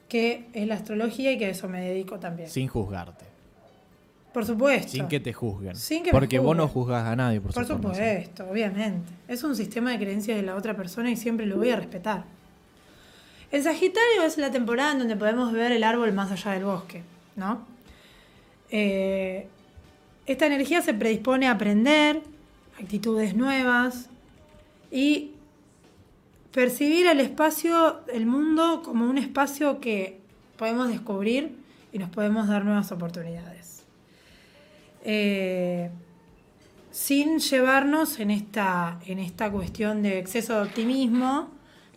que 0.07 0.47
es 0.53 0.67
la 0.67 0.75
astrología 0.75 1.31
y 1.31 1.37
que 1.37 1.45
a 1.45 1.49
eso 1.49 1.67
me 1.67 1.81
dedico 1.81 2.19
también. 2.19 2.49
Sin 2.49 2.67
juzgarte. 2.67 3.25
Por 4.33 4.45
supuesto. 4.45 4.91
Sin 4.91 5.07
que 5.07 5.19
te 5.19 5.33
juzguen. 5.33 5.75
Sin 5.75 6.03
que 6.03 6.11
Porque 6.11 6.39
vos 6.39 6.55
no 6.55 6.67
juzgas 6.67 7.05
a 7.05 7.15
nadie, 7.15 7.41
por, 7.41 7.53
Por 7.53 7.65
su 7.65 7.73
formación. 7.73 8.05
supuesto, 8.07 8.49
obviamente. 8.49 9.11
Es 9.27 9.43
un 9.43 9.55
sistema 9.55 9.91
de 9.91 9.97
creencias 9.97 10.37
de 10.37 10.43
la 10.43 10.55
otra 10.55 10.75
persona 10.75 11.09
y 11.09 11.17
siempre 11.17 11.45
lo 11.45 11.57
voy 11.57 11.71
a 11.71 11.75
respetar. 11.75 12.23
En 13.51 13.63
Sagitario 13.63 14.23
es 14.23 14.37
la 14.37 14.51
temporada 14.51 14.91
en 14.91 14.99
donde 14.99 15.15
podemos 15.15 15.51
ver 15.53 15.71
el 15.71 15.83
árbol 15.83 16.11
más 16.13 16.31
allá 16.31 16.51
del 16.51 16.65
bosque, 16.65 17.01
¿no? 17.35 17.65
Eh, 18.69 19.47
esta 20.25 20.45
energía 20.45 20.81
se 20.81 20.93
predispone 20.93 21.47
a 21.47 21.51
aprender 21.51 22.21
actitudes 22.79 23.35
nuevas 23.35 24.09
y 24.91 25.31
percibir 26.51 27.07
el 27.07 27.19
espacio, 27.19 28.01
el 28.11 28.25
mundo, 28.25 28.81
como 28.83 29.09
un 29.09 29.17
espacio 29.17 29.79
que 29.79 30.19
podemos 30.57 30.89
descubrir 30.89 31.55
y 31.91 31.99
nos 31.99 32.09
podemos 32.09 32.47
dar 32.47 32.65
nuevas 32.65 32.91
oportunidades. 32.91 33.83
Eh, 35.03 35.89
sin 36.91 37.39
llevarnos 37.39 38.19
en 38.19 38.31
esta, 38.31 38.99
en 39.05 39.19
esta 39.19 39.51
cuestión 39.51 40.01
de 40.01 40.19
exceso 40.19 40.55
de 40.55 40.67
optimismo, 40.67 41.49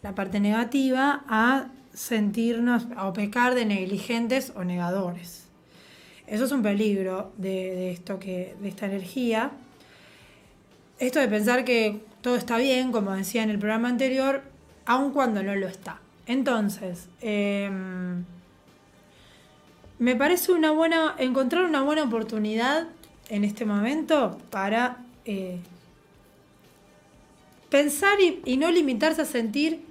la 0.02 0.14
parte 0.14 0.40
negativa, 0.40 1.24
a 1.26 1.68
sentirnos 1.92 2.86
o 3.02 3.12
pecar 3.12 3.54
de 3.54 3.64
negligentes 3.64 4.52
o 4.54 4.64
negadores. 4.64 5.48
Eso 6.26 6.44
es 6.44 6.52
un 6.52 6.62
peligro 6.62 7.32
de, 7.38 7.48
de 7.48 7.90
esto 7.90 8.18
que, 8.18 8.54
de 8.60 8.68
esta 8.68 8.86
energía. 8.86 9.50
Esto 10.98 11.18
de 11.18 11.28
pensar 11.28 11.64
que 11.64 12.00
todo 12.20 12.36
está 12.36 12.58
bien, 12.58 12.92
como 12.92 13.12
decía 13.12 13.42
en 13.42 13.50
el 13.50 13.58
programa 13.58 13.88
anterior, 13.88 14.42
aun 14.86 15.12
cuando 15.12 15.42
no 15.42 15.54
lo 15.54 15.66
está. 15.66 16.00
Entonces, 16.26 17.08
em, 17.20 18.24
me 19.98 20.16
parece 20.16 20.52
una 20.52 20.70
buena, 20.70 21.14
encontrar 21.18 21.64
una 21.64 21.82
buena 21.82 22.04
oportunidad 22.04 22.88
en 23.28 23.44
este 23.44 23.64
momento 23.64 24.38
para 24.50 24.98
eh, 25.24 25.58
pensar 27.68 28.20
y, 28.20 28.42
y 28.44 28.56
no 28.56 28.70
limitarse 28.70 29.22
a 29.22 29.24
sentir 29.24 29.82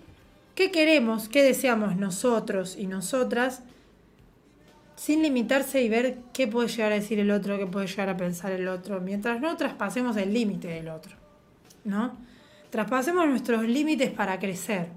qué 0.56 0.72
queremos, 0.72 1.30
qué 1.30 1.42
deseamos 1.42 1.96
nosotros 1.96 2.76
y 2.78 2.88
nosotras, 2.88 3.64
sin 5.00 5.24
limitarse 5.24 5.82
y 5.82 5.88
ver 5.88 6.18
qué 6.34 6.46
puede 6.46 6.68
llegar 6.68 6.92
a 6.92 6.96
decir 6.96 7.20
el 7.20 7.32
otro, 7.32 7.58
qué 7.58 7.66
puede 7.66 7.88
llegar 7.88 8.10
a 8.10 8.18
pensar 8.18 8.52
el 8.52 8.68
otro, 8.68 9.00
mientras 9.00 9.40
no 9.40 9.56
traspasemos 9.56 10.18
el 10.18 10.34
límite 10.34 10.68
del 10.68 10.90
otro, 10.90 11.16
¿no? 11.84 12.18
Traspasemos 12.70 13.28
nuestros 13.28 13.64
límites 13.64 14.12
para 14.12 14.40
crecer, 14.40 14.88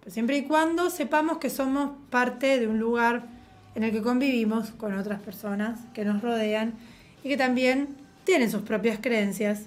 pero 0.00 0.10
siempre 0.10 0.38
y 0.38 0.44
cuando 0.44 0.90
sepamos 0.90 1.38
que 1.38 1.50
somos 1.50 1.90
parte 2.10 2.58
de 2.58 2.66
un 2.66 2.78
lugar 2.78 3.26
en 3.74 3.84
el 3.84 3.92
que 3.92 4.02
convivimos 4.02 4.70
con 4.70 4.98
otras 4.98 5.20
personas 5.20 5.78
que 5.94 6.04
nos 6.04 6.22
rodean 6.22 6.74
y 7.22 7.28
que 7.28 7.36
también 7.36 7.96
tienen 8.24 8.50
sus 8.50 8.62
propias 8.62 8.98
creencias. 9.00 9.66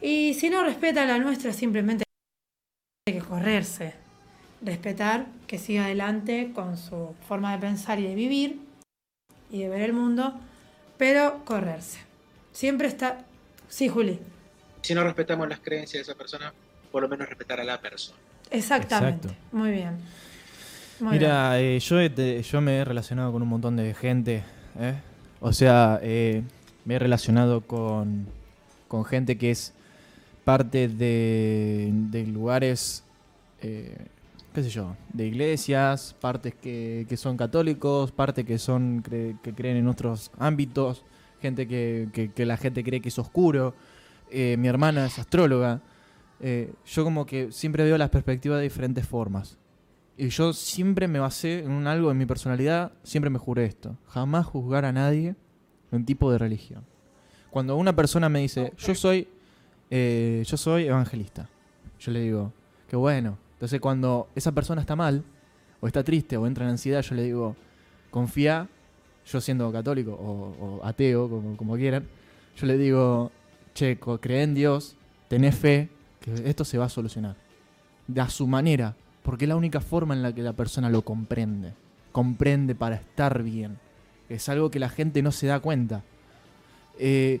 Y 0.00 0.34
si 0.34 0.50
no 0.50 0.64
respetan 0.64 1.08
la 1.08 1.18
nuestra, 1.18 1.52
simplemente 1.52 2.04
hay 3.06 3.14
que 3.14 3.20
correrse. 3.20 3.94
Respetar 4.62 5.26
que 5.46 5.58
siga 5.58 5.84
adelante 5.84 6.52
con 6.54 6.78
su 6.78 7.14
forma 7.28 7.52
de 7.52 7.58
pensar 7.58 7.98
y 7.98 8.06
de 8.06 8.14
vivir 8.14 8.60
y 9.50 9.60
de 9.60 9.68
ver 9.68 9.82
el 9.82 9.92
mundo, 9.92 10.34
pero 10.96 11.44
correrse. 11.44 11.98
Siempre 12.52 12.88
está... 12.88 13.24
Sí, 13.68 13.88
Juli. 13.88 14.18
Si 14.84 14.94
no 14.94 15.02
respetamos 15.02 15.48
las 15.48 15.60
creencias 15.60 16.06
de 16.06 16.12
esa 16.12 16.18
persona, 16.18 16.52
por 16.92 17.02
lo 17.02 17.08
menos 17.08 17.26
respetar 17.28 17.58
a 17.60 17.64
la 17.64 17.80
persona. 17.80 18.18
Exactamente. 18.50 19.28
Exacto. 19.28 19.46
Muy 19.56 19.70
bien. 19.70 19.96
Muy 21.00 21.18
bien. 21.18 21.22
Mira, 21.22 21.58
eh, 21.60 21.78
yo, 21.80 21.98
he 22.00 22.42
yo 22.42 22.60
me 22.60 22.76
he 22.78 22.84
relacionado 22.84 23.32
con 23.32 23.42
un 23.42 23.48
montón 23.48 23.76
de 23.76 23.94
gente. 23.94 24.44
¿eh? 24.78 24.94
O 25.40 25.52
sea, 25.52 25.98
eh, 26.02 26.42
me 26.84 26.96
he 26.96 26.98
relacionado 26.98 27.62
con, 27.62 28.26
con 28.86 29.04
gente 29.04 29.38
que 29.38 29.50
es 29.50 29.72
parte 30.44 30.88
de, 30.88 31.90
de 31.90 32.26
lugares, 32.26 33.02
eh, 33.62 33.96
qué 34.54 34.62
sé 34.62 34.68
yo, 34.68 34.94
de 35.12 35.26
iglesias, 35.26 36.14
partes 36.20 36.54
que, 36.54 37.06
que 37.08 37.16
son 37.16 37.36
católicos, 37.38 38.12
partes 38.12 38.44
que, 38.44 38.58
son, 38.58 39.02
cre- 39.02 39.40
que 39.42 39.54
creen 39.54 39.78
en 39.78 39.88
otros 39.88 40.30
ámbitos, 40.38 41.02
gente 41.40 41.66
que, 41.66 42.08
que- 42.12 42.30
que 42.30 42.44
la 42.46 42.58
gente 42.58 42.84
cree 42.84 43.00
que 43.00 43.08
es 43.08 43.18
oscuro. 43.18 43.74
Eh, 44.36 44.56
mi 44.56 44.66
hermana 44.66 45.06
es 45.06 45.16
astróloga. 45.20 45.80
Eh, 46.40 46.72
yo 46.84 47.04
como 47.04 47.24
que 47.24 47.52
siempre 47.52 47.84
veo 47.84 47.96
las 47.96 48.10
perspectivas 48.10 48.58
de 48.58 48.64
diferentes 48.64 49.06
formas. 49.06 49.58
Y 50.16 50.28
yo 50.28 50.52
siempre 50.52 51.06
me 51.06 51.20
basé 51.20 51.60
en 51.60 51.70
un 51.70 51.86
algo 51.86 52.10
en 52.10 52.18
mi 52.18 52.26
personalidad, 52.26 52.90
siempre 53.04 53.30
me 53.30 53.38
juré 53.38 53.64
esto. 53.64 53.96
Jamás 54.08 54.44
juzgar 54.44 54.84
a 54.84 54.92
nadie 54.92 55.36
en 55.92 56.04
tipo 56.04 56.32
de 56.32 56.38
religión. 56.38 56.84
Cuando 57.50 57.76
una 57.76 57.94
persona 57.94 58.28
me 58.28 58.40
dice, 58.40 58.72
yo 58.76 58.96
soy, 58.96 59.28
eh, 59.88 60.42
yo 60.44 60.56
soy 60.56 60.86
evangelista, 60.86 61.48
yo 62.00 62.10
le 62.10 62.20
digo, 62.20 62.52
qué 62.88 62.96
bueno, 62.96 63.38
Entonces 63.52 63.80
cuando 63.80 64.28
esa 64.34 64.50
persona 64.50 64.80
está 64.80 64.96
mal, 64.96 65.22
o 65.80 65.86
está 65.86 66.02
triste, 66.02 66.36
o 66.36 66.46
entra 66.48 66.64
en 66.64 66.72
ansiedad, 66.72 67.02
yo 67.02 67.14
le 67.14 67.22
digo, 67.22 67.54
confía, 68.10 68.68
yo 69.26 69.40
siendo 69.40 69.70
católico 69.70 70.12
o, 70.12 70.84
ateo, 70.84 71.56
como 71.56 71.76
quieran, 71.76 72.08
yo 72.56 72.66
le 72.66 72.76
digo, 72.76 73.30
che, 73.74 73.98
cree 74.20 74.42
en 74.42 74.54
Dios, 74.54 74.96
tenés 75.28 75.54
fe, 75.56 75.88
que 76.20 76.32
esto 76.48 76.64
se 76.64 76.78
va 76.78 76.86
a 76.86 76.88
solucionar. 76.88 77.36
De 78.06 78.20
a 78.20 78.28
su 78.28 78.46
manera, 78.46 78.94
porque 79.22 79.44
es 79.44 79.48
la 79.48 79.56
única 79.56 79.80
forma 79.80 80.14
en 80.14 80.22
la 80.22 80.34
que 80.34 80.42
la 80.42 80.52
persona 80.52 80.88
lo 80.90 81.02
comprende. 81.02 81.72
Comprende 82.12 82.74
para 82.74 82.96
estar 82.96 83.42
bien. 83.42 83.78
Es 84.28 84.48
algo 84.48 84.70
que 84.70 84.78
la 84.78 84.88
gente 84.88 85.22
no 85.22 85.32
se 85.32 85.46
da 85.46 85.60
cuenta. 85.60 86.02
Eh, 86.98 87.40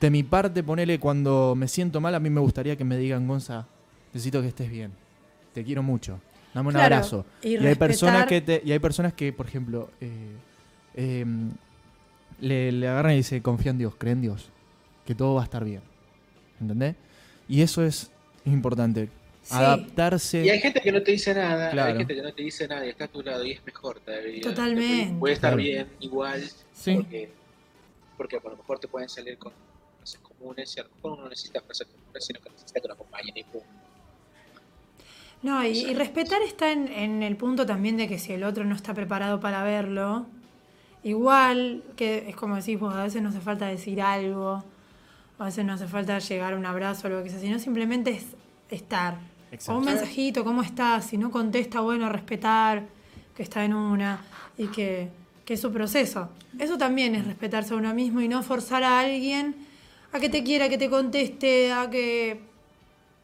de 0.00 0.10
mi 0.10 0.22
parte, 0.22 0.62
ponele 0.62 0.98
cuando 1.00 1.54
me 1.56 1.66
siento 1.68 2.00
mal, 2.00 2.14
a 2.14 2.20
mí 2.20 2.28
me 2.30 2.40
gustaría 2.40 2.76
que 2.76 2.84
me 2.84 2.96
digan, 2.96 3.26
Gonza, 3.26 3.66
necesito 4.12 4.40
que 4.42 4.48
estés 4.48 4.70
bien. 4.70 4.92
Te 5.52 5.64
quiero 5.64 5.82
mucho. 5.82 6.20
Dame 6.52 6.68
un 6.68 6.74
Claro, 6.74 6.94
abrazo. 6.96 7.26
y 7.42 7.54
Y, 7.56 7.66
hay 7.66 7.74
personas 7.74 8.26
que 8.26 8.40
te- 8.40 8.62
y 8.64 8.70
hay 8.72 8.78
personas 8.78 9.12
que, 9.14 9.32
por 9.32 9.46
ejemplo, 9.46 9.90
eh, 10.00 10.36
eh, 10.94 11.24
le, 12.40 12.70
le 12.72 12.88
agarran 12.88 13.14
y 13.14 13.16
dicen, 13.16 13.42
confía 13.42 13.70
en 13.72 13.78
Dios, 13.78 13.94
cree 13.98 14.12
en 14.12 14.20
Dios, 14.20 14.50
que 15.06 15.14
todo 15.14 15.34
va 15.34 15.42
a 15.42 15.44
estar 15.44 15.64
bien. 15.64 15.82
¿Entendés? 16.60 16.94
Y 17.48 17.62
eso 17.62 17.84
es 17.84 18.10
importante. 18.44 19.08
Sí. 19.42 19.54
Adaptarse. 19.54 20.42
Y 20.44 20.48
hay 20.48 20.58
gente 20.60 20.80
que 20.80 20.90
no 20.92 21.02
te 21.02 21.10
dice 21.12 21.34
nada, 21.34 21.70
Claro. 21.70 21.92
hay 21.92 21.98
gente 21.98 22.14
que 22.14 22.22
no 22.22 22.32
te 22.32 22.42
dice 22.42 22.66
nada 22.66 22.86
y 22.86 22.88
está 22.90 23.04
a 23.04 23.08
tu 23.08 23.22
lado 23.22 23.44
y 23.44 23.52
es 23.52 23.66
mejor 23.66 24.00
todavía. 24.00 24.40
Totalmente. 24.40 25.04
Puede, 25.08 25.18
puede 25.18 25.34
estar 25.34 25.50
Claro. 25.50 25.62
bien, 25.62 25.88
igual, 26.00 26.42
Sí. 26.72 26.94
porque, 26.94 27.30
porque 28.16 28.36
a 28.36 28.40
lo 28.48 28.56
mejor 28.56 28.78
te 28.78 28.88
pueden 28.88 29.08
salir 29.10 29.36
con 29.36 29.52
frases 29.98 30.20
comunes 30.20 30.74
y 30.76 30.80
a 30.80 30.84
lo 30.84 30.88
mejor 30.94 31.12
uno 31.12 31.22
no 31.24 31.28
necesita 31.28 31.60
frases 31.60 31.86
comunes, 31.88 32.24
sino 32.24 32.40
que 32.40 32.48
necesita 32.50 32.80
que 32.80 32.88
lo 32.88 32.94
acompañen 32.94 33.36
y 33.36 33.42
punto. 33.44 33.66
No, 35.42 35.62
y, 35.62 35.72
y 35.78 35.94
respetar 35.94 36.40
está 36.40 36.72
en, 36.72 36.88
en 36.88 37.22
el 37.22 37.36
punto 37.36 37.66
también 37.66 37.98
de 37.98 38.08
que 38.08 38.18
si 38.18 38.32
el 38.32 38.44
otro 38.44 38.64
no 38.64 38.74
está 38.74 38.94
preparado 38.94 39.40
para 39.40 39.62
verlo, 39.62 40.24
igual 41.02 41.82
que 41.96 42.30
es 42.30 42.36
como 42.36 42.56
decís 42.56 42.80
vos, 42.80 42.94
a 42.94 43.02
veces 43.02 43.20
no 43.20 43.28
hace 43.28 43.40
falta 43.40 43.66
decir 43.66 44.00
algo, 44.00 44.64
a 45.38 45.44
veces 45.46 45.64
no 45.64 45.72
hace 45.72 45.86
falta 45.86 46.18
llegar 46.18 46.52
a 46.52 46.56
un 46.56 46.66
abrazo 46.66 47.06
o 47.08 47.10
lo 47.10 47.22
que 47.22 47.30
sea, 47.30 47.38
sino 47.40 47.58
simplemente 47.58 48.10
es 48.10 48.24
estar. 48.70 49.18
O 49.68 49.76
un 49.78 49.84
mensajito, 49.84 50.44
¿cómo 50.44 50.62
estás? 50.62 51.06
Si 51.06 51.16
no 51.18 51.30
contesta, 51.30 51.80
bueno, 51.80 52.08
respetar 52.08 52.84
que 53.36 53.42
está 53.42 53.64
en 53.64 53.74
una 53.74 54.20
y 54.58 54.66
que, 54.68 55.08
que 55.44 55.54
es 55.54 55.60
su 55.60 55.72
proceso. 55.72 56.28
Eso 56.58 56.76
también 56.78 57.14
es 57.14 57.26
respetarse 57.26 57.74
a 57.74 57.76
uno 57.76 57.92
mismo 57.94 58.20
y 58.20 58.28
no 58.28 58.42
forzar 58.42 58.82
a 58.84 59.00
alguien 59.00 59.54
a 60.12 60.20
que 60.20 60.28
te 60.28 60.42
quiera, 60.44 60.68
que 60.68 60.78
te 60.78 60.88
conteste, 60.90 61.72
a 61.72 61.88
que... 61.90 62.40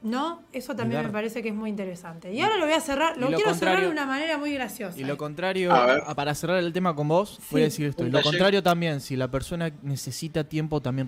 ¿No? 0.02 0.40
Eso 0.52 0.74
también 0.74 1.02
dar- 1.02 1.06
me 1.08 1.12
parece 1.12 1.42
que 1.42 1.50
es 1.50 1.54
muy 1.54 1.68
interesante. 1.68 2.32
Y 2.32 2.40
ahora 2.40 2.56
lo 2.56 2.64
voy 2.64 2.72
a 2.74 2.80
cerrar, 2.80 3.18
lo, 3.18 3.28
lo 3.28 3.36
quiero 3.36 3.52
cerrar 3.54 3.82
de 3.82 3.88
una 3.88 4.06
manera 4.06 4.38
muy 4.38 4.54
graciosa. 4.54 4.98
Y 4.98 5.04
lo 5.04 5.18
contrario, 5.18 5.70
A 5.72 5.84
ver. 5.86 6.02
a- 6.06 6.14
para 6.14 6.34
cerrar 6.34 6.56
el 6.58 6.72
tema 6.72 6.94
con 6.96 7.06
vos, 7.08 7.38
voy 7.50 7.60
a 7.60 7.64
decir 7.64 7.86
esto. 7.86 8.06
Y 8.06 8.10
lo 8.10 8.22
contrario 8.22 8.62
también, 8.62 9.00
si 9.02 9.14
la 9.14 9.30
persona 9.30 9.70
necesita 9.82 10.44
tiempo, 10.44 10.80
también 10.80 11.06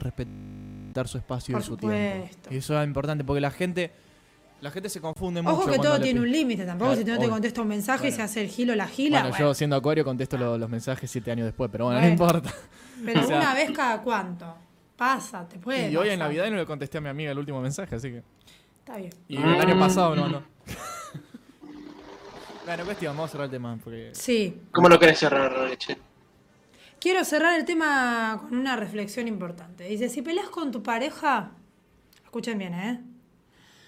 respetar 0.93 1.09
su 1.09 1.19
espacio 1.19 1.53
Por 1.55 1.63
y 1.63 1.65
su 1.65 1.71
supuesto. 1.75 1.89
tiempo. 2.33 2.49
Y 2.51 2.57
eso 2.59 2.81
es 2.81 2.87
importante 2.87 3.25
porque 3.25 3.41
la 3.41 3.51
gente, 3.51 3.91
la 4.61 4.71
gente 4.71 4.89
se 4.89 5.01
confunde 5.01 5.41
mucho. 5.43 5.57
Ojo 5.57 5.71
que 5.71 5.79
todo 5.79 5.99
tiene 6.01 6.21
un 6.21 6.31
límite, 6.31 6.65
tampoco 6.67 6.93
Claro, 6.93 7.05
si 7.07 7.11
no 7.11 7.19
te 7.19 7.29
contesta 7.29 7.63
un 7.63 7.69
mensaje 7.69 8.09
y 8.09 8.11
Bueno. 8.11 8.17
se 8.17 8.23
hace 8.23 8.41
el 8.43 8.49
gilo 8.49 8.75
la 8.75 8.87
gila. 8.87 9.21
Bueno, 9.21 9.31
bueno. 9.31 9.47
yo 9.49 9.55
siendo 9.55 9.77
acuario 9.77 10.05
contesto 10.05 10.37
lo- 10.37 10.59
los 10.59 10.69
mensajes 10.69 11.11
siete 11.11 11.31
años 11.31 11.47
después, 11.47 11.71
pero 11.73 11.87
bueno, 11.87 12.01
Bueno. 12.01 12.15
no 12.17 12.25
importa. 12.25 12.55
Pero 13.05 13.21
o 13.23 13.27
sea- 13.27 13.37
una 13.39 13.55
vez 13.55 13.71
cada 13.71 14.03
cuánto. 14.03 14.55
Pasa, 14.97 15.49
te 15.49 15.59
puede. 15.59 15.91
y 15.91 15.97
hoy 15.97 16.11
en. 16.11 16.19
Navidad 16.19 16.49
no 16.51 16.57
le 16.57 16.67
contesté 16.67 16.99
a 16.99 17.01
mi 17.01 17.09
amiga 17.09 17.33
el 17.33 17.39
último 17.39 17.61
mensaje, 17.61 17.97
así 17.97 18.11
que. 18.11 18.23
Está 18.81 18.97
bien. 18.99 19.11
Y 19.29 19.37
el 19.37 19.61
año 19.61 19.79
pasado 19.79 20.11
me 20.11 20.17
lo 20.17 20.23
mandó. 20.23 20.43
bueno, 22.67 22.85
cuestión, 22.85 23.17
vamos 23.17 23.31
a 23.31 23.33
cerrar 23.33 23.45
el 23.47 23.51
tema. 23.51 23.79
Porque... 23.83 24.11
Sí. 24.13 24.61
¿Cómo 24.71 24.89
lo 24.89 24.99
querés 24.99 25.19
cerrar, 25.19 25.57
Leche? 25.69 25.97
Quiero 27.03 27.25
cerrar 27.25 27.59
el 27.59 27.65
tema 27.65 28.39
con 28.41 28.57
una 28.57 28.77
reflexión 28.77 29.27
importante. 29.27 29.83
Dice, 29.83 30.09
si 30.09 30.23
peleas 30.23 30.49
con 30.49 30.71
tu 30.71 30.85
pareja, 30.85 31.51
escuchen 32.23 32.59
bien, 32.59 32.75
¿eh? 32.75 33.01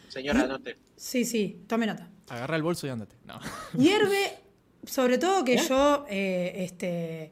Señora, 0.08 0.40
anote. 0.40 0.76
Sí, 0.96 1.24
sí, 1.24 1.62
tome 1.68 1.86
nota. 1.86 2.08
Agarra 2.28 2.56
el 2.56 2.64
bolso 2.64 2.88
y 2.88 2.90
ándate. 2.90 3.14
No. 3.24 3.38
Hierve, 3.78 4.40
sobre 4.84 5.18
todo 5.18 5.44
que 5.44 5.58
yo 5.58 6.04
eh, 6.08 6.54
este, 6.56 7.30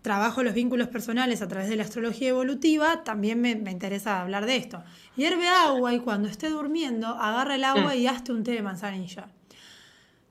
trabajo 0.00 0.42
los 0.42 0.54
vínculos 0.54 0.88
personales 0.88 1.42
a 1.42 1.48
través 1.48 1.68
de 1.68 1.76
la 1.76 1.82
astrología 1.82 2.30
evolutiva, 2.30 3.04
también 3.04 3.42
me, 3.42 3.56
me 3.56 3.72
interesa 3.72 4.22
hablar 4.22 4.46
de 4.46 4.56
esto. 4.56 4.82
Hierve 5.16 5.48
agua 5.48 5.92
y 5.92 6.00
cuando 6.00 6.28
esté 6.28 6.48
durmiendo, 6.48 7.08
agarra 7.08 7.56
el 7.56 7.64
agua 7.64 7.94
y 7.94 8.06
hazte 8.06 8.32
un 8.32 8.42
té 8.42 8.52
de 8.52 8.62
manzanilla. 8.62 9.28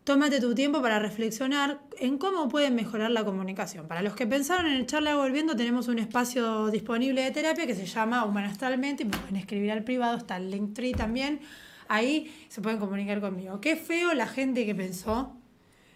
Tómate 0.09 0.41
tu 0.41 0.55
tiempo 0.55 0.81
para 0.81 0.97
reflexionar 0.97 1.81
en 1.99 2.17
cómo 2.17 2.49
pueden 2.49 2.73
mejorar 2.73 3.11
la 3.11 3.23
comunicación. 3.23 3.87
Para 3.87 4.01
los 4.01 4.15
que 4.15 4.25
pensaron 4.25 4.65
en 4.65 4.73
el 4.73 4.87
charla 4.87 5.15
volviendo, 5.15 5.55
tenemos 5.55 5.87
un 5.87 5.99
espacio 5.99 6.71
disponible 6.71 7.21
de 7.21 7.29
terapia 7.29 7.67
que 7.67 7.75
se 7.75 7.85
llama 7.85 8.25
Humano 8.25 8.47
Astralmente 8.47 9.03
y 9.03 9.05
me 9.05 9.15
pueden 9.15 9.35
escribir 9.35 9.71
al 9.71 9.83
privado, 9.83 10.17
está 10.17 10.37
el 10.37 10.49
Linktree 10.49 10.93
también. 10.93 11.41
Ahí 11.89 12.33
se 12.49 12.59
pueden 12.59 12.79
comunicar 12.79 13.21
conmigo. 13.21 13.61
Qué 13.61 13.75
feo 13.75 14.15
la 14.15 14.25
gente 14.25 14.65
que 14.65 14.73
pensó. 14.73 15.37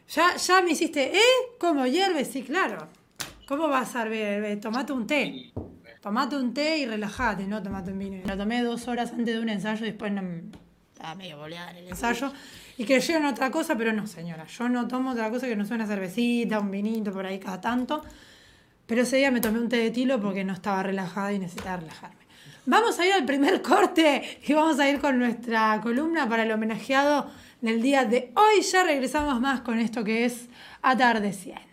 Ya, 0.09 0.35
ya 0.35 0.61
me 0.61 0.73
hiciste, 0.73 1.17
¿eh? 1.17 1.21
¿Cómo 1.59 1.87
hierve? 1.87 2.23
Sí, 2.23 2.43
claro. 2.43 2.89
¿Cómo 3.47 3.67
vas 3.67 3.95
a 3.95 4.03
hervir? 4.03 4.61
Tomate 4.61 4.93
un 4.93 5.07
té. 5.07 5.51
Tomate 6.01 6.35
un 6.35 6.53
té 6.53 6.77
y 6.77 6.85
relájate, 6.85 7.47
no 7.47 7.63
tomate 7.63 7.91
un 7.91 7.97
vino. 7.97 8.21
Lo 8.27 8.37
tomé 8.37 8.61
dos 8.61 8.87
horas 8.87 9.11
antes 9.11 9.33
de 9.33 9.39
un 9.39 9.49
ensayo 9.49 9.83
después 9.83 10.11
no, 10.11 10.21
me- 10.21 10.43
estaba 10.93 11.15
medio 11.15 11.37
boleada 11.37 11.71
en 11.71 11.77
el 11.77 11.87
ensayo. 11.87 12.31
Y 12.77 12.85
creyeron 12.85 13.25
otra 13.25 13.51
cosa, 13.51 13.75
pero 13.75 13.93
no, 13.93 14.07
señora. 14.07 14.45
Yo 14.45 14.67
no 14.67 14.87
tomo 14.87 15.11
otra 15.11 15.29
cosa 15.29 15.47
que 15.47 15.55
no 15.55 15.65
sea 15.65 15.75
una 15.75 15.85
cervecita, 15.85 16.59
un 16.59 16.71
vinito 16.71 17.11
por 17.11 17.25
ahí 17.25 17.39
cada 17.39 17.61
tanto. 17.61 18.03
Pero 18.85 19.03
ese 19.03 19.17
día 19.17 19.31
me 19.31 19.41
tomé 19.41 19.59
un 19.59 19.69
té 19.69 19.77
de 19.77 19.91
tilo 19.91 20.19
porque 20.19 20.43
no 20.43 20.53
estaba 20.53 20.83
relajada 20.83 21.33
y 21.33 21.39
necesitaba 21.39 21.77
relajarme. 21.77 22.23
Vamos 22.65 22.97
a 22.99 23.05
ir 23.05 23.13
al 23.13 23.25
primer 23.25 23.61
corte 23.61 24.39
y 24.45 24.53
vamos 24.53 24.79
a 24.79 24.89
ir 24.89 24.99
con 24.99 25.19
nuestra 25.19 25.79
columna 25.81 26.27
para 26.27 26.43
el 26.43 26.51
homenajeado 26.51 27.29
del 27.61 27.81
día 27.81 28.05
de 28.05 28.31
hoy. 28.35 28.61
Ya 28.61 28.83
regresamos 28.83 29.39
más 29.39 29.61
con 29.61 29.79
esto 29.79 30.03
que 30.03 30.25
es 30.25 30.47
atardeciendo. 30.81 31.72